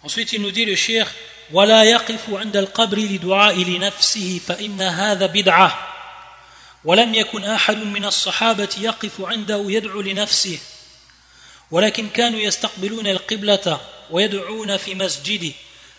[0.03, 1.07] Ensuite, il nous dit le shir
[1.51, 5.87] ولا يقف عند القبر لدعاء لنفسه فإن هذا بدعة
[6.85, 10.59] ولم يكن أحد من الصحابة يقف عنده يدعو لنفسه
[11.71, 15.51] ولكن كانوا يستقبلون القبلة ويدعون في مسجده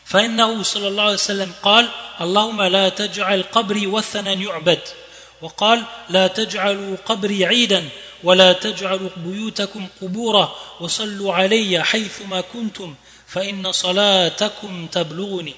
[0.05, 1.89] فإنه صلى الله عليه وسلم قال
[2.21, 4.81] اللهم لا تجعل قبري وثنا يعبد
[5.43, 7.89] وقال لا تجعلوا قبري عيدا
[8.25, 12.95] ولا تجعلوا بيوتكم قبورا وصلوا علي حيثما كنتم
[13.27, 15.55] فإن صلاتكم تبلغني.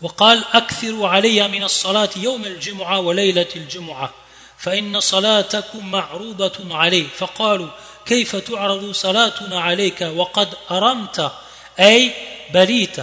[0.00, 4.12] وقال أكثروا علي من الصلاة يوم الجمعة وليلة الجمعة
[4.58, 7.06] فإن صلاتكم معروضة عليه.
[7.18, 7.68] فقالوا
[8.06, 11.32] كيف تعرض صلاتنا عليك وقد أرمت؟
[11.80, 12.12] أي
[12.54, 12.96] بليت.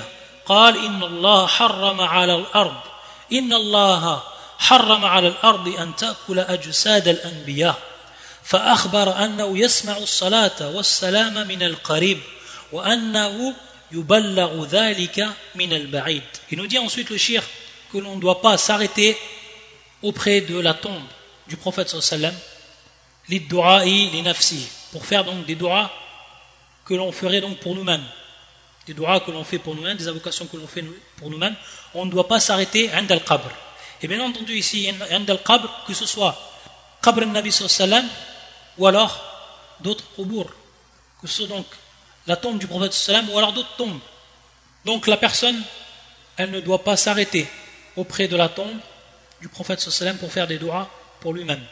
[0.45, 2.77] قال إن الله حرم على الأرض.
[3.33, 4.23] إن الله
[4.58, 7.78] حرم على الأرض أن تأكل أجساد الأنبياء
[8.44, 12.20] فأخبر أنه يسمع الصلاة والسلام من القريب
[12.72, 13.54] وأنه
[13.92, 17.42] يبلغ ذلك من البعيد Il nous dit ensuite le shir
[17.92, 19.16] que l'on ne doit pas s'arrêter
[20.02, 21.02] auprès de la tombe
[21.48, 22.34] du prophète sallam
[24.92, 25.90] pour faire donc des doigts
[26.84, 28.04] que l'on ferait donc pour nous-mêmes
[28.86, 30.84] des doigts que l'on fait pour nous-mêmes des invocations que l'on fait
[31.16, 31.56] pour nous-mêmes
[31.94, 33.50] on ne doit pas s'arrêter عند القبر
[34.01, 36.37] et bien entendu ici, il y a que ce soit
[37.01, 37.53] Qabr al-Nabi
[38.77, 39.21] ou alors
[39.81, 40.45] d'autres Qubur,
[41.21, 41.65] que ce soit donc
[42.27, 43.99] la tombe du prophète sallam ou alors d'autres tombes.
[44.85, 45.61] Donc la personne,
[46.37, 47.47] elle ne doit pas s'arrêter
[47.95, 48.77] auprès de la tombe
[49.41, 49.85] du prophète
[50.19, 51.63] pour faire des doigts pour lui-même.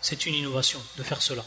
[0.00, 1.44] C'est une innovation de faire cela.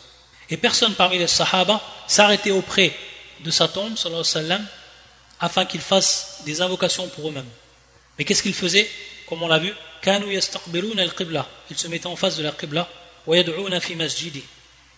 [0.49, 2.95] Et personne parmi les Sahaba s'arrêtait auprès
[3.41, 4.65] de sa tombe, sallam,
[5.39, 7.49] afin qu'ils fassent des invocations pour eux-mêmes
[8.17, 8.89] mais qu'est-ce qu'ils faisaient
[9.27, 9.73] comme on l'a vu
[10.07, 12.87] ils se mettaient en face de la qibla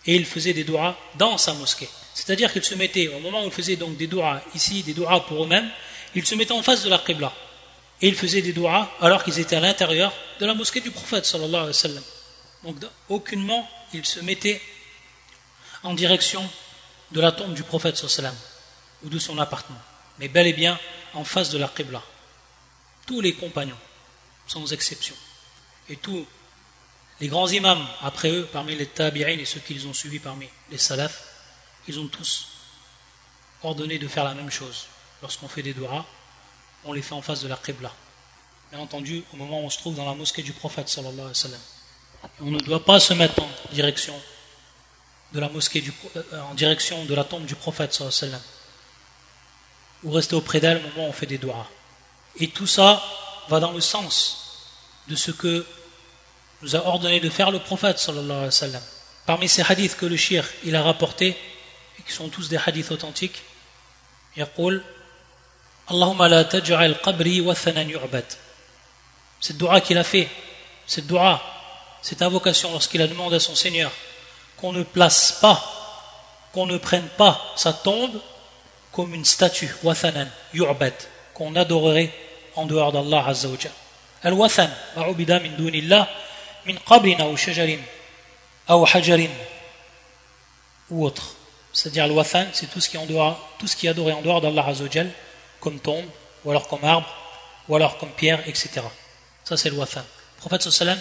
[0.06, 1.88] et ils faisaient des doigts dans sa mosquée.
[2.14, 5.24] C'est-à-dire qu'ils se mettaient au moment où ils faisaient donc des doigts ici des doigts
[5.26, 5.70] pour eux-mêmes
[6.14, 7.32] ils se mettaient en face de la qibla
[8.02, 11.24] et ils faisaient des doigts alors qu'ils étaient à l'intérieur de la mosquée du prophète
[11.24, 12.04] sallallahu alayhi wa sallam.
[12.64, 12.76] Donc
[13.08, 14.60] aucunement ils se mettaient
[15.82, 16.48] en direction
[17.12, 18.04] de la tombe du prophète
[19.04, 19.80] ou de son appartement,
[20.18, 20.78] mais bel et bien
[21.14, 22.02] en face de la qibla.
[23.08, 23.78] Tous les compagnons,
[24.46, 25.16] sans exception,
[25.88, 26.26] et tous
[27.20, 30.46] les grands imams après eux, parmi les tabi'in et ceux qui les ont suivis parmi
[30.70, 31.24] les salafs,
[31.88, 32.48] ils ont tous
[33.62, 34.86] ordonné de faire la même chose.
[35.22, 36.04] Lorsqu'on fait des doigts,
[36.84, 37.90] on les fait en face de la Qibla.
[38.70, 41.28] Bien entendu, au moment où on se trouve dans la mosquée du prophète sallallahu alayhi
[41.28, 41.60] wa sallam.
[42.40, 44.14] On ne doit pas se mettre en direction
[45.32, 45.82] de la mosquée
[46.16, 48.42] euh, en direction de la tombe du prophète sallallahu.
[50.04, 51.68] Ou rester auprès d'elle au moment où on fait des doigts.
[52.36, 53.02] Et tout ça
[53.48, 54.38] va dans le sens
[55.08, 55.66] de ce que
[56.62, 58.80] nous a ordonné de faire le prophète wa.
[59.26, 61.36] Parmi ces hadiths que le shir il a rapportés,
[61.98, 63.42] et qui sont tous des hadiths authentiques,
[64.36, 64.48] il a
[65.90, 68.24] Allahumma la taj'al qabri wathanan yu'bad.
[69.40, 70.28] Cette dua qu'il a fait,
[70.86, 71.40] cette dua,
[72.02, 73.90] cette invocation lorsqu'il a demandé à son Seigneur
[74.58, 75.64] qu'on ne place pas,
[76.52, 78.20] qu'on ne prenne pas sa tombe
[78.92, 80.92] comme une statue, wathanan, yu'bad,
[81.38, 82.10] qu'on adorerait
[82.56, 83.24] en dehors d'Allah
[84.24, 86.08] Al-wathan, ma'ubida min dunillah,
[86.66, 87.78] min qabrin ou shajarin,
[88.68, 89.30] ou hajarin,
[90.90, 91.36] ou autre.
[91.72, 94.12] C'est-à-dire le wathan, c'est tout ce qui est en dehors, tout ce qui est adoré
[94.12, 94.66] en dehors d'Allah
[95.60, 96.06] comme tombe,
[96.44, 97.08] ou alors comme arbre,
[97.68, 98.80] ou alors comme pierre, etc.
[99.44, 100.00] Ça, c'est le wafan.
[100.00, 100.98] Le prophète sallam,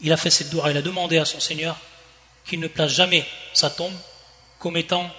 [0.00, 1.76] il a fait cette doua, il a demandé à son Seigneur
[2.44, 3.94] qu'il ne place jamais sa tombe
[4.60, 5.10] comme étant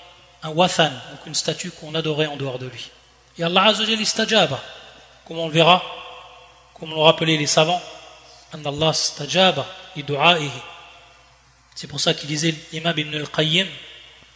[0.43, 2.91] un wafan, donc une statue qu'on adorait en dehors de lui.
[3.38, 4.60] Et Allah Azzawajal istajaba,
[5.26, 5.82] comme on le verra,
[6.78, 7.80] comme l'ont rappelé les savants,
[8.52, 9.66] Allah istajaba
[11.74, 13.66] C'est pour ça qu'il disait l'imam ibn al-Qayyim,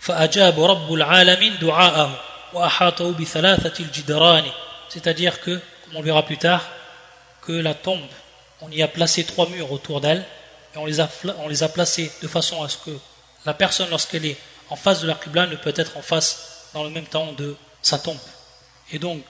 [0.05, 2.21] فأجاب رب العالمين دعاءه
[4.88, 6.62] c'est-à-dire que, comme on verra plus tard,
[7.43, 8.07] que la tombe,
[8.61, 10.25] on y a placé trois murs autour d'elle,
[10.75, 12.97] et on les, a, on les a placés de façon à ce que
[13.45, 14.37] la personne, lorsqu'elle est
[14.71, 17.57] en face de la Qibla, ne peut être en face dans le même temps de
[17.83, 18.19] sa tombe.
[18.93, 19.23] Et donc,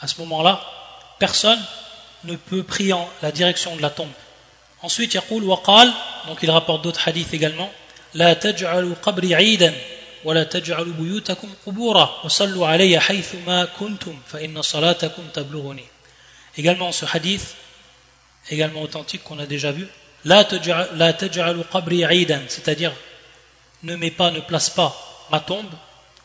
[0.00, 0.60] à ce moment-là,
[1.18, 1.60] personne
[2.24, 4.08] ne peut prier en la direction de la tombe.
[4.82, 5.92] Ensuite, il waqal,
[6.26, 7.70] donc il rapporte d'autres hadiths également,
[8.14, 9.72] la taj'alu qabri 'idan
[10.24, 15.84] ولا تجعلوا بيوتكم قبورا وصلوا علي حيث ما كنتم فإن صلاتكم تبلغني
[16.58, 17.54] également ce hadith
[18.50, 19.86] également authentique qu'on a déjà vu
[20.24, 22.92] لا تجعلوا قبري عيدا c'est-à-dire
[23.84, 24.92] ne mets pas ne place pas
[25.30, 25.72] ma tombe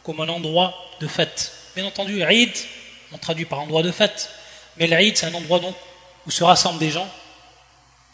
[0.03, 2.51] comme un endroit de fête bien entendu Eid
[3.12, 4.30] on traduit par endroit de fête
[4.76, 5.74] mais l'Eid c'est un endroit donc
[6.26, 7.08] où se rassemblent des gens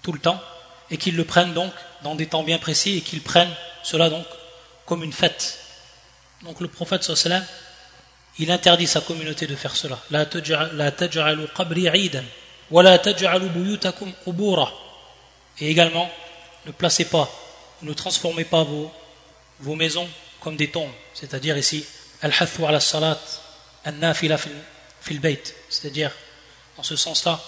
[0.02, 0.40] tout le temps
[0.90, 4.26] et qu'ils le prennent donc dans des temps bien précis et qu'ils prennent cela donc
[4.87, 5.64] comme une fête
[6.44, 7.44] donc le prophète sallam,
[8.38, 9.98] il interdit sa communauté de faire cela.
[15.61, 16.11] Et également,
[16.66, 17.30] ne placez pas,
[17.83, 20.09] ne transformez pas vos, maisons
[20.40, 20.90] comme des tombes.
[21.14, 21.87] C'est-à-dire ici,
[22.20, 23.18] al-hathu ala salat,
[23.85, 24.52] al-nafila fil
[25.12, 25.55] bayt.
[25.69, 26.11] C'est-à-dire,
[26.77, 27.40] dans ce sens-là,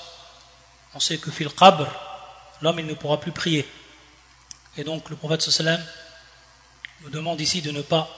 [0.94, 1.86] on sait que fil qabr,
[2.62, 3.66] l'homme il ne pourra plus prier.
[4.76, 5.82] Et donc le prophète sallam
[7.02, 8.08] nous demande ici de ne pas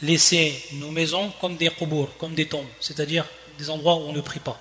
[0.00, 3.24] laisser nos maisons comme des qubour, comme des tombes, c'est-à-dire
[3.58, 4.60] des endroits où on ne prie pas.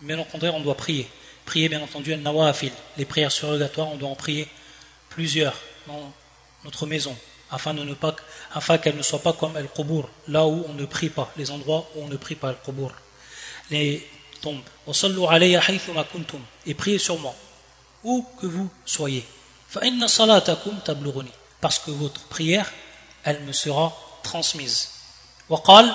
[0.00, 1.08] Mais au contraire, on doit prier.
[1.44, 4.48] Prier, bien entendu, un nawafil, les prières surrogatoires, on doit en prier
[5.08, 5.54] plusieurs
[5.86, 6.12] dans
[6.64, 7.16] notre maison,
[7.50, 8.16] afin, de ne pas,
[8.52, 12.16] pas comme el qubour, là où on ne prie pas, les endroits où on ne
[12.16, 12.92] prie pas el qubour.
[13.70, 14.06] Les
[14.40, 14.62] tombes.
[16.66, 17.34] Et priez sur moi,
[18.04, 19.24] où que vous soyez.
[21.60, 22.70] Parce que votre prière,
[23.24, 24.90] elle me sera transmise.
[25.48, 25.94] وقال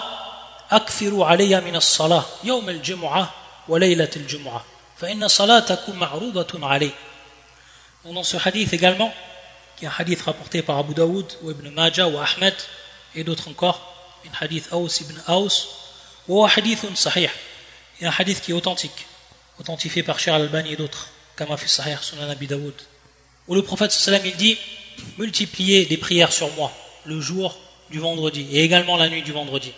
[0.71, 3.33] أكثروا علي من الصلاة يوم الجمعة
[3.67, 4.65] وليلة الجمعة
[4.97, 6.91] فإن صلاتكم معروضة علي
[8.03, 9.13] Dans ce hadith également,
[9.77, 12.55] qui est un hadith rapporté par Abu Daoud ou Ibn Majah ou Ahmed
[13.13, 13.79] et d'autres encore,
[14.25, 15.67] un hadith Aus ibn Aus,
[16.27, 17.29] ou un hadith sahih,
[18.01, 19.05] et un hadith qui est authentique,
[19.59, 22.47] authentifié par Cheikh al-Albani et d'autres, comme fait Sahih Sunan Abi
[23.47, 24.57] où le prophète sallam il dit
[25.17, 26.71] multipliez des prières sur moi
[27.05, 27.57] le jour
[27.89, 29.73] du vendredi et également la nuit du vendredi.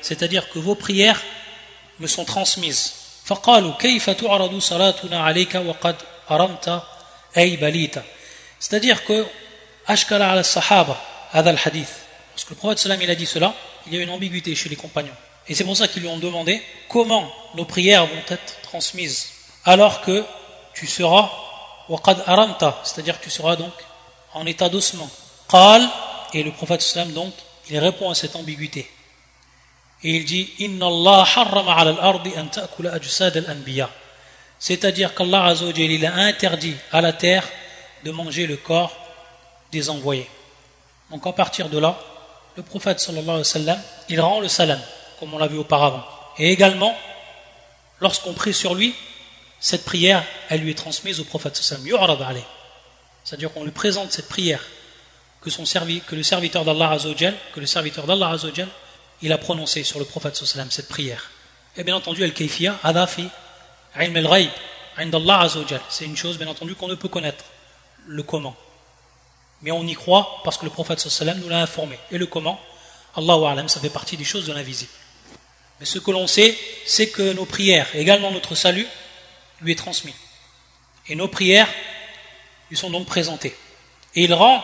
[0.00, 1.22] C'est-à-dire que vos prières
[1.98, 2.94] me sont transmises.
[8.60, 9.26] C'est-à-dire que
[9.86, 11.00] ashkala ala sahaba
[11.32, 12.07] hadith.
[12.38, 13.52] Parce que le prophète sallam il a dit cela,
[13.88, 15.16] il y a une ambiguïté chez les compagnons.
[15.48, 19.26] Et c'est pour ça qu'ils lui ont demandé comment nos prières vont être transmises
[19.64, 20.24] alors que
[20.72, 21.32] tu seras
[21.88, 23.72] waqad aramta, c'est-à-dire que tu seras donc
[24.34, 25.10] en état d'ossement.
[25.50, 25.84] Qal,
[26.32, 27.34] et le prophète sallam donc,
[27.70, 28.88] il répond à cette ambiguïté.
[30.04, 33.90] Et il dit Inna Allah al-ardi an ta'kula al-anbiya.
[34.60, 37.48] C'est-à-dire qu'Allah a interdit à la terre
[38.04, 38.96] de manger le corps
[39.72, 40.30] des envoyés.
[41.10, 41.98] Donc à partir de là,
[42.58, 44.80] le prophète sallallahu alayhi wa sallam, il rend le salam,
[45.20, 46.04] comme on l'a vu auparavant.
[46.38, 46.92] Et également,
[48.00, 48.96] lorsqu'on prie sur lui,
[49.60, 52.42] cette prière, elle lui est transmise au prophète sallallahu alayhi wa sallam.
[53.22, 54.60] C'est-à-dire qu'on lui présente cette prière
[55.40, 58.68] que, son que le serviteur d'Allah Azzawajal, que le serviteur d'Allah Azzawajal,
[59.22, 61.30] il a prononcé sur le prophète sallam cette prière.
[61.76, 63.28] Et bien entendu, al-kayfiya, adafi,
[64.00, 64.16] ilm
[64.96, 65.80] Azzawajal.
[65.88, 67.44] C'est une chose, bien entendu, qu'on ne peut connaître.
[68.08, 68.56] Le comment.
[69.61, 71.97] Mais on y croit parce que le prophète sallam nous l'a informé.
[72.11, 72.59] Et le comment
[73.15, 74.91] Allahu Alam, ça fait partie des choses de l'invisible.
[75.79, 78.87] Mais ce que l'on sait, c'est que nos prières, également notre salut,
[79.61, 80.13] lui est transmis.
[81.07, 81.67] Et nos prières,
[82.69, 83.55] lui sont donc présentés.
[84.15, 84.63] Et il rend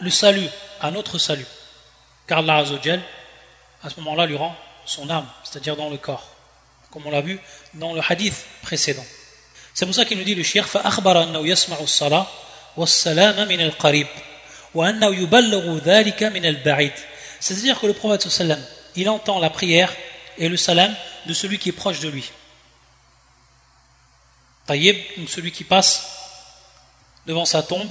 [0.00, 0.48] le salut
[0.80, 1.46] à notre salut.
[2.26, 3.02] Car Allah Azzawajal,
[3.82, 4.54] à ce moment-là, lui rend
[4.84, 6.28] son âme, c'est-à-dire dans le corps.
[6.90, 7.38] Comme on l'a vu
[7.74, 9.04] dans le hadith précédent.
[9.74, 12.26] C'est pour ça qu'il nous dit le shir فأخبر أنه يسمع الصلاة
[12.76, 14.06] والسلام من القريب
[17.39, 18.27] c'est-à-dire que le prophète
[18.95, 19.93] il entend la prière
[20.37, 20.93] et le salam
[21.25, 22.31] de celui qui est proche de lui.
[24.65, 26.07] Taïb, celui qui passe
[27.25, 27.89] devant sa tombe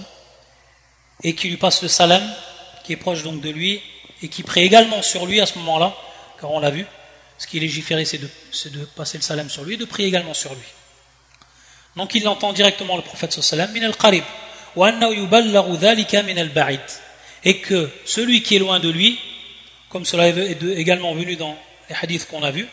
[1.23, 2.23] et qui lui passe le salam,
[2.85, 3.83] qui est proche donc de lui,
[4.23, 5.95] et qui prie également sur lui à ce moment-là,
[6.41, 6.87] car on l'a vu,
[7.39, 10.35] ce qui est légiféré, c'est de, passer le salam sur lui et de prier également
[10.35, 10.67] sur lui.
[11.97, 14.25] Donc il entend directement le prophète sallam min al-qarib,
[17.45, 19.19] et que celui qui est loin de lui,
[19.89, 21.57] comme cela est également venu dans
[21.89, 22.69] les hadiths qu'on a vus,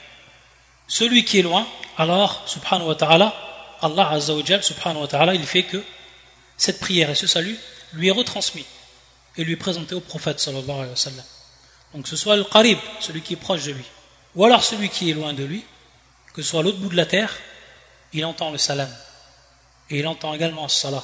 [0.88, 3.34] celui qui est loin, alors, subhanahu wa ta'ala,
[3.82, 5.82] Allah azza wa subhanahu wa ta'ala, il fait que
[6.58, 7.58] cette prière et ce salut
[7.94, 8.66] lui est retransmis
[9.38, 11.24] et lui est présenté au prophète sallallahu alayhi wa sallam.
[11.94, 13.86] Donc ce soit le qarib, celui qui est proche de lui,
[14.36, 15.63] ou alors celui qui est loin de lui,
[16.34, 17.38] que ce soit l'autre bout de la terre,
[18.13, 18.89] il entend le salam.
[19.89, 21.04] Et il entend également le salah.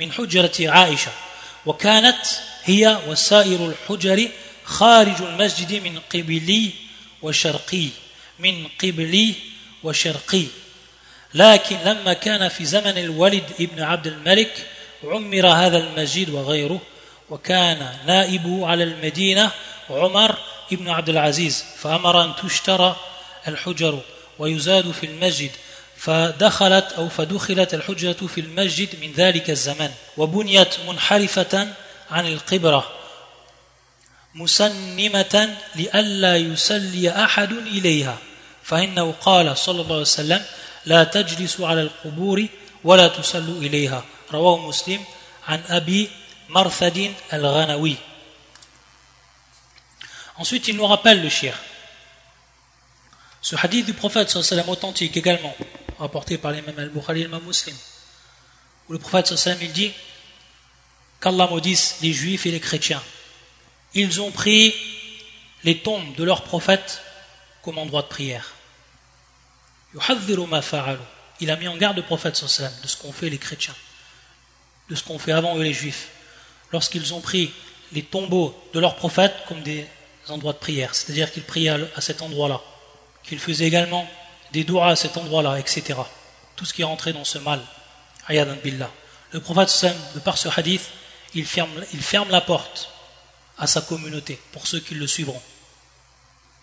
[0.00, 1.12] من حجرة عائشة
[1.66, 2.26] وكانت
[2.64, 4.28] هي وسائر الحجر
[4.64, 6.70] خارج المسجد من قبلي
[7.22, 7.88] وشرقي
[8.38, 9.34] من قبلي
[9.82, 10.46] وشرقي.
[11.34, 14.66] لكن لما كان في زمن الولد ابن عبد الملك
[15.04, 16.80] عمر هذا المسجد وغيره
[17.30, 19.50] وكان نائبه على المدينة
[19.90, 20.36] عمر
[20.72, 22.96] ابن عبد العزيز فأمر أن تشترى
[23.48, 24.00] الحجر
[24.38, 25.50] ويزاد في المسجد.
[26.04, 31.68] فدخلت أو فدخلت الحجرة في المسجد من ذلك الزمن وبنيت منحرفة
[32.10, 32.92] عن القبرة
[34.34, 38.18] مسنمة لئلا يسلي أحد إليها
[38.62, 40.44] فإنه قال صلى الله عليه وسلم
[40.86, 42.46] لا تجلسوا على القبور
[42.84, 44.04] ولا تسلوا إليها.
[44.32, 45.04] رواه مسلم
[45.48, 46.10] عن أبي
[46.48, 47.96] مرثد الغنوي.
[50.36, 51.54] Ensuite, il nous rappelle le shir.
[53.40, 55.54] Ce hadith du prophète sallam authentique également,
[56.04, 57.74] rapporté par l'imam al-Bukhari et l'imam muslim,
[58.88, 59.92] où le prophète sallam il dit
[61.20, 63.02] qu'Allah maudisse les juifs et les chrétiens.
[63.94, 64.74] Ils ont pris
[65.62, 67.00] les tombes de leurs prophètes
[67.62, 68.54] comme endroit de prière.
[71.40, 73.74] Il a mis en garde le prophète de ce qu'ont fait les chrétiens,
[74.90, 76.08] de ce qu'ont fait avant eux les juifs,
[76.72, 77.50] lorsqu'ils ont pris
[77.92, 79.86] les tombeaux de leurs prophètes comme des
[80.28, 82.60] endroits de prière, c'est-à-dire qu'ils priaient à cet endroit-là,
[83.22, 84.06] qu'ils faisaient également
[84.54, 85.98] des doigts à cet endroit-là, etc.
[86.54, 87.60] Tout ce qui est rentré dans ce mal.
[88.62, 88.90] billah.
[89.32, 89.84] Le prophète,
[90.14, 90.88] de par ce hadith,
[91.34, 92.88] il ferme, il ferme la porte
[93.58, 95.42] à sa communauté pour ceux qui le suivront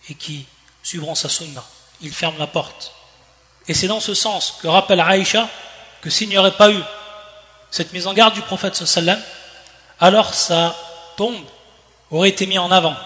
[0.08, 0.46] et qui
[0.82, 1.62] suivront sa sunna.
[2.00, 2.94] Il ferme la porte.
[3.68, 5.48] Et c'est dans ce sens que rappelle Aïcha
[6.00, 6.82] que s'il n'y aurait pas eu
[7.70, 9.22] cette mise en garde du prophète sallam,
[10.00, 10.74] alors sa
[11.18, 11.44] tombe
[12.10, 12.96] aurait été mise en avant,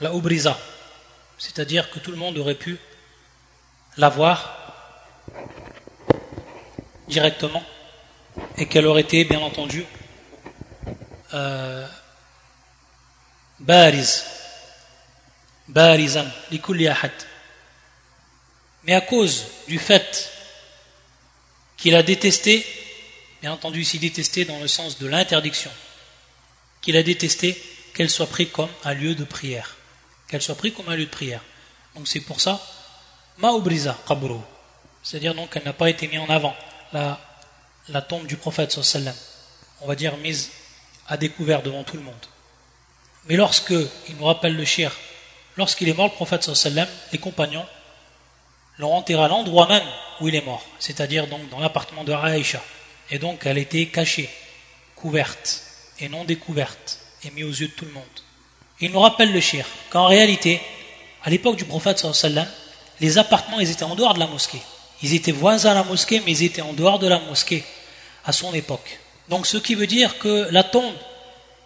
[0.00, 0.56] la oubrisa,
[1.36, 2.78] c'est-à-dire que tout le monde aurait pu
[3.96, 4.56] la voir
[7.08, 7.62] directement
[8.56, 9.84] et qu'elle aurait été bien entendu
[11.34, 11.86] euh,
[13.60, 14.24] bariz
[15.68, 16.26] barizan
[18.84, 20.32] mais à cause du fait
[21.76, 22.66] qu'il a détesté
[23.40, 25.70] bien entendu ici détesté dans le sens de l'interdiction
[26.80, 27.60] qu'il a détesté
[27.94, 29.76] qu'elle soit prise comme un lieu de prière
[30.32, 31.42] qu'elle soit prise comme un lieu de prière.
[31.94, 32.58] Donc c'est pour ça
[33.42, 34.36] ma'ubriza qabru
[35.02, 36.54] c'est-à-dire donc qu'elle n'a pas été mise en avant
[36.92, 39.14] la, tombe du prophète sallam
[39.80, 40.50] on va dire mise
[41.08, 42.26] à découvert devant tout le monde
[43.28, 43.74] mais lorsque
[44.08, 44.96] il nous rappelle le shir
[45.56, 47.66] lorsqu'il est mort le prophète sallam les compagnons
[48.78, 49.86] l'ont enterré à l'endroit même
[50.20, 52.62] où il est mort, c'est-à-dire donc dans l'appartement de Aïcha.
[53.10, 54.30] Et donc elle était cachée,
[54.94, 55.62] couverte,
[55.98, 58.04] et non découverte, et mise aux yeux de tout le monde.
[58.80, 60.60] il nous rappelle le shir qu'en réalité,
[61.22, 62.46] à l'époque du prophète sallam,
[63.02, 64.62] les appartements ils étaient en dehors de la mosquée.
[65.02, 67.64] Ils étaient voisins à la mosquée, mais ils étaient en dehors de la mosquée
[68.24, 69.00] à son époque.
[69.28, 70.94] Donc ce qui veut dire que la tombe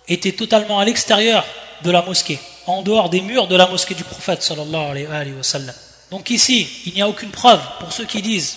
[0.09, 1.45] était totalement à l'extérieur
[1.83, 5.43] de la mosquée, en dehors des murs de la mosquée du prophète sallallahu alayhi wa
[5.43, 5.75] sallam.
[6.11, 8.57] Donc ici, il n'y a aucune preuve pour ceux qui disent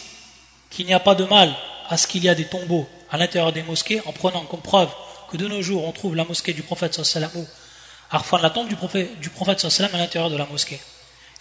[0.70, 1.54] qu'il n'y a pas de mal
[1.90, 4.90] à ce qu'il y a des tombeaux à l'intérieur des mosquées, en prenant comme preuve
[5.30, 6.98] que de nos jours on trouve la mosquée du prophète
[7.36, 7.46] ou
[8.12, 10.80] Arfan, la tombe du prophète, du prophète sallam à l'intérieur de la mosquée.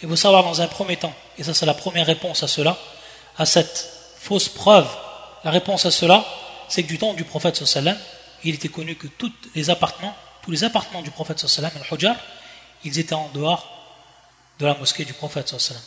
[0.01, 2.77] Et vous savoir dans un premier temps, et ça c'est la première réponse à cela,
[3.37, 4.87] à cette fausse preuve,
[5.43, 6.25] la réponse à cela,
[6.67, 7.97] c'est que du temps du prophète sallam,
[8.43, 12.15] il était connu que tous les appartements, tous les appartements du prophète sallam, al
[12.85, 13.67] ils étaient en dehors
[14.59, 15.81] de la mosquée du prophète sallam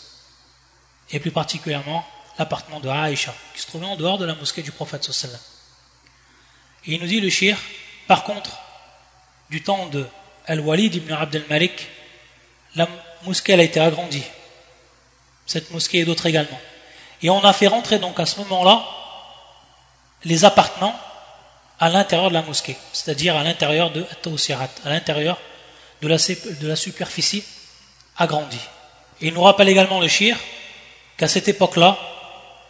[1.11, 2.05] et plus particulièrement
[2.39, 5.39] l'appartement de Aïcha, qui se trouvait en dehors de la mosquée du prophète sallam.
[6.87, 7.59] Et il nous dit le shir,
[8.07, 8.59] par contre,
[9.51, 10.07] du temps de
[10.47, 11.89] Al-Walid ibn Abd al-Malik,
[13.25, 14.25] mosquée a été agrandie.
[15.47, 16.61] Cette mosquée et d'autres également.
[17.23, 18.85] Et on a fait rentrer donc à ce moment-là
[20.25, 20.95] les appartements
[21.79, 25.39] à l'intérieur de la mosquée, c'est-à-dire à, l'intérieur de Tawsirat, à l'intérieur
[26.01, 27.45] de la, de la superficie
[28.17, 28.61] agrandie.
[29.21, 30.39] Et il nous rappelle également le shir
[31.17, 31.99] qu'à cette époque-là,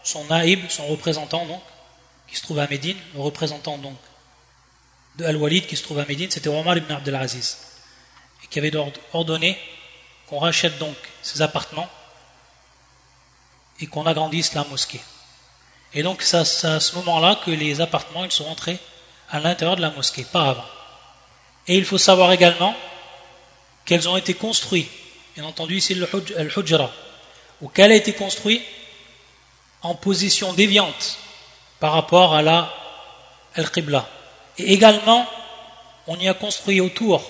[0.03, 1.61] son naïb, son représentant donc,
[2.29, 3.97] qui se trouve à Médine, le représentant donc
[5.17, 7.59] de Al-Walid qui se trouve à Médine, c'était Omar ibn Abdelaziz,
[8.43, 8.73] et qui avait
[9.13, 9.59] ordonné
[10.33, 11.91] qu'on rachète donc ses appartements
[13.80, 15.03] et qu'on agrandisse la mosquée.
[15.93, 18.78] Et donc c'est à ce moment-là que les appartements sont entrés
[19.28, 20.64] à l'intérieur de la mosquée, pas avant.
[21.68, 22.74] Et il faut savoir également
[23.85, 24.91] qu'elles ont été construites,
[25.35, 26.09] bien entendu ici le
[26.57, 26.91] Hujra,
[27.61, 28.62] auquel a été construit
[29.83, 31.18] en position déviante
[31.78, 32.72] par rapport à la
[33.55, 34.09] Al-Qibla.
[34.57, 35.28] Et également,
[36.07, 37.22] on y a construit autour,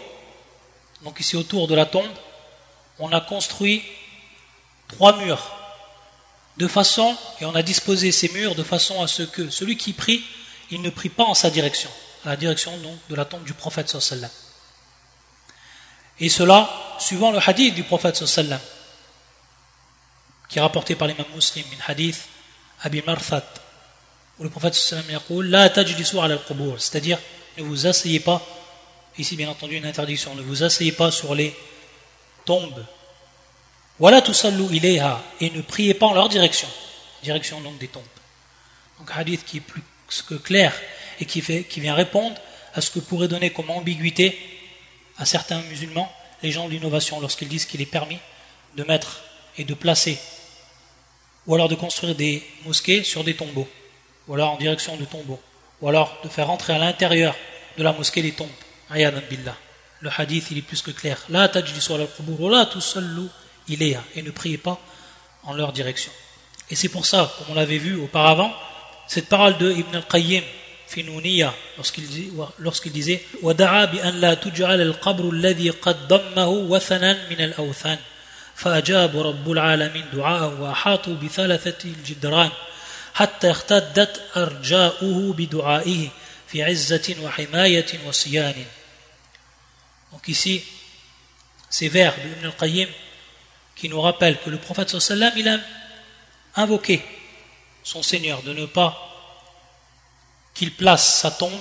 [1.03, 2.07] donc ici autour de la tombe,
[3.03, 3.83] on a construit
[4.87, 5.45] trois murs,
[6.57, 9.93] de façon, et on a disposé ces murs de façon à ce que celui qui
[9.93, 10.23] prie,
[10.71, 11.91] il ne prie pas en sa direction,
[12.25, 14.31] à la direction donc de la tombe du prophète sallallahu
[16.21, 18.61] Et cela, suivant le hadith du prophète sallallahu
[20.49, 22.29] qui est rapporté par l'imam muslim, min hadith
[22.83, 23.45] Abi Marthat,
[24.39, 26.41] où le prophète sallam La tajlisu ala al
[26.79, 27.19] c'est-à-dire,
[27.59, 28.41] ne vous asseyez pas,
[29.19, 31.57] ici bien entendu une interdiction, ne vous asseyez pas sur les
[32.45, 32.85] tombes.
[33.99, 36.69] Voilà tusallu ilayha, et ne priez pas en leur direction,
[37.23, 38.03] direction donc des tombes.
[38.99, 39.83] Donc hadith qui est plus
[40.29, 40.75] que clair
[41.21, 42.37] et qui, fait, qui vient répondre
[42.75, 44.39] à ce que pourrait donner comme ambiguïté
[45.19, 46.13] à certains musulmans,
[46.43, 48.19] les gens de l'innovation, lorsqu'ils disent qu'il est permis
[48.77, 49.23] de mettre
[49.59, 50.19] et de placer
[51.47, 53.69] ou alors de construire des mosquées sur des tombeaux,
[54.29, 55.41] ou alors en direction de tombeaux,
[55.81, 57.35] ou alors de faire entrer à l'intérieur
[57.77, 58.49] de la mosquée des tombes.
[58.91, 59.57] billah
[60.02, 61.18] Le hadith il est plus que clair.
[61.30, 62.06] La tajlisu ala
[62.50, 63.28] la tusallu
[63.68, 64.80] ilayha et ne priez pas
[65.44, 66.12] en leur direction.
[66.70, 68.54] Et c'est pour ça, comme on l'avait vu auparavant,
[69.08, 70.44] cette parole de Ibn al-Qayyim
[70.88, 72.06] Finouniya, lorsqu'il
[72.60, 78.00] lorsqu'il disait وَدَعَا بِأَنْ لَا تُجْعَلَ الْقَبْرُ الَّذِي قَدْ ضَمَّهُ وَثَنًا مِنَ الْأَوْثَانِ
[78.58, 82.50] فأجاب رب العالمين دعاءه وأحاطوا بثلاثة الجدران
[83.14, 86.08] حتى اختدت أرجاؤه بدعائه
[86.48, 88.56] في عزة وحماية وصيان
[90.13, 90.63] donc ici,
[91.71, 92.89] ces vers de Ibn al-Qayyim
[93.75, 95.59] qui nous rappellent que le prophète sallam il a
[96.57, 97.03] invoqué
[97.83, 98.97] son Seigneur de ne pas
[100.55, 101.53] qu'il place sa tombe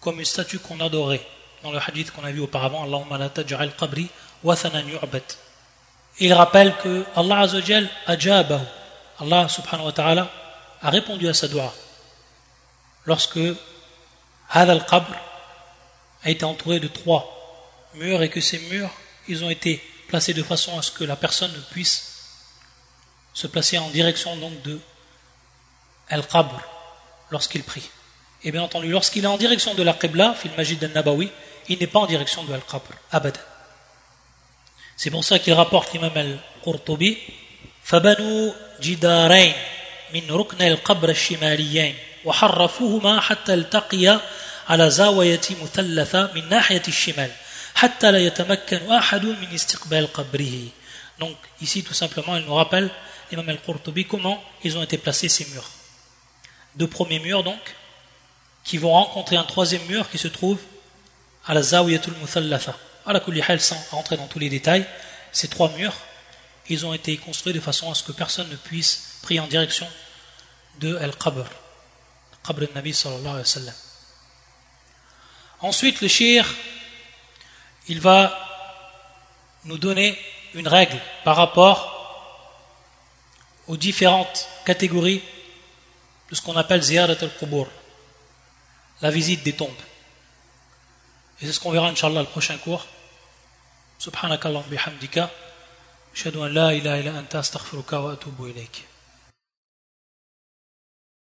[0.00, 1.26] comme une statue qu'on adorait
[1.62, 4.08] dans le hadith qu'on a vu auparavant Allahumma la taj'al qabri
[4.44, 5.24] wathanan yu'bad.
[6.20, 7.46] Il rappelle que Allah
[9.18, 10.30] Allah subhanahu wa ta'ala
[10.82, 11.72] a répondu à sa dua
[13.06, 13.40] lorsque
[14.50, 15.12] Had al-Qabr
[16.22, 17.35] a été entouré de trois
[17.95, 18.91] murs et que ces murs
[19.27, 22.11] ils ont été placés de façon à ce que la personne ne puisse
[23.33, 24.79] se placer en direction donc de
[26.09, 26.59] al-Qabr
[27.29, 27.89] lorsqu'il prie.
[28.43, 31.31] Et bien entendu, lorsqu'il est en direction de la Qibla, fil Majid al-Nabawi,
[31.69, 33.39] il n'est pas en direction de al-Qabr, abadan.
[34.97, 37.17] C'est pour ça qu'il rapporte l'imam al-Qurtubi,
[37.83, 39.53] فبنوا جدارين
[40.13, 41.95] من ركن القبر الشماليين
[42.25, 44.21] وحرفوهما حتى التقيا
[44.69, 47.31] على زاوية مثلثة من ناحية الشمال
[51.18, 52.90] donc ici tout simplement, il nous rappelle
[53.30, 55.68] l'imam al-Qurtubi comment ils ont été placés ces murs.
[56.76, 57.60] Deux premiers murs donc,
[58.64, 60.58] qui vont rencontrer un troisième mur qui se trouve
[61.46, 62.76] à la Zawiyatul Muthallafa.
[63.04, 64.86] À la Kulihal, sans rentrer dans tous les détails,
[65.30, 65.94] ces trois murs,
[66.68, 69.86] ils ont été construits de façon à ce que personne ne puisse prier en direction
[70.80, 71.46] de Al-Qabr,
[72.44, 73.74] Qabr al-Nabi sallallahu alayhi wa sallam.
[75.60, 76.44] Ensuite, le shir
[77.88, 78.36] il va
[79.64, 80.18] nous donner
[80.54, 81.92] une règle par rapport
[83.66, 85.22] aux différentes catégories
[86.30, 87.68] de ce qu'on appelle ziyarat al-qubur,
[89.02, 89.70] la visite des tombes.
[91.40, 92.86] Et c'est ce qu'on verra, Inch'Allah, le prochain cours.
[93.98, 95.30] Subhanakallah bihamdika.
[96.24, 96.68] La
[97.18, 98.16] anta astaghfiruka wa.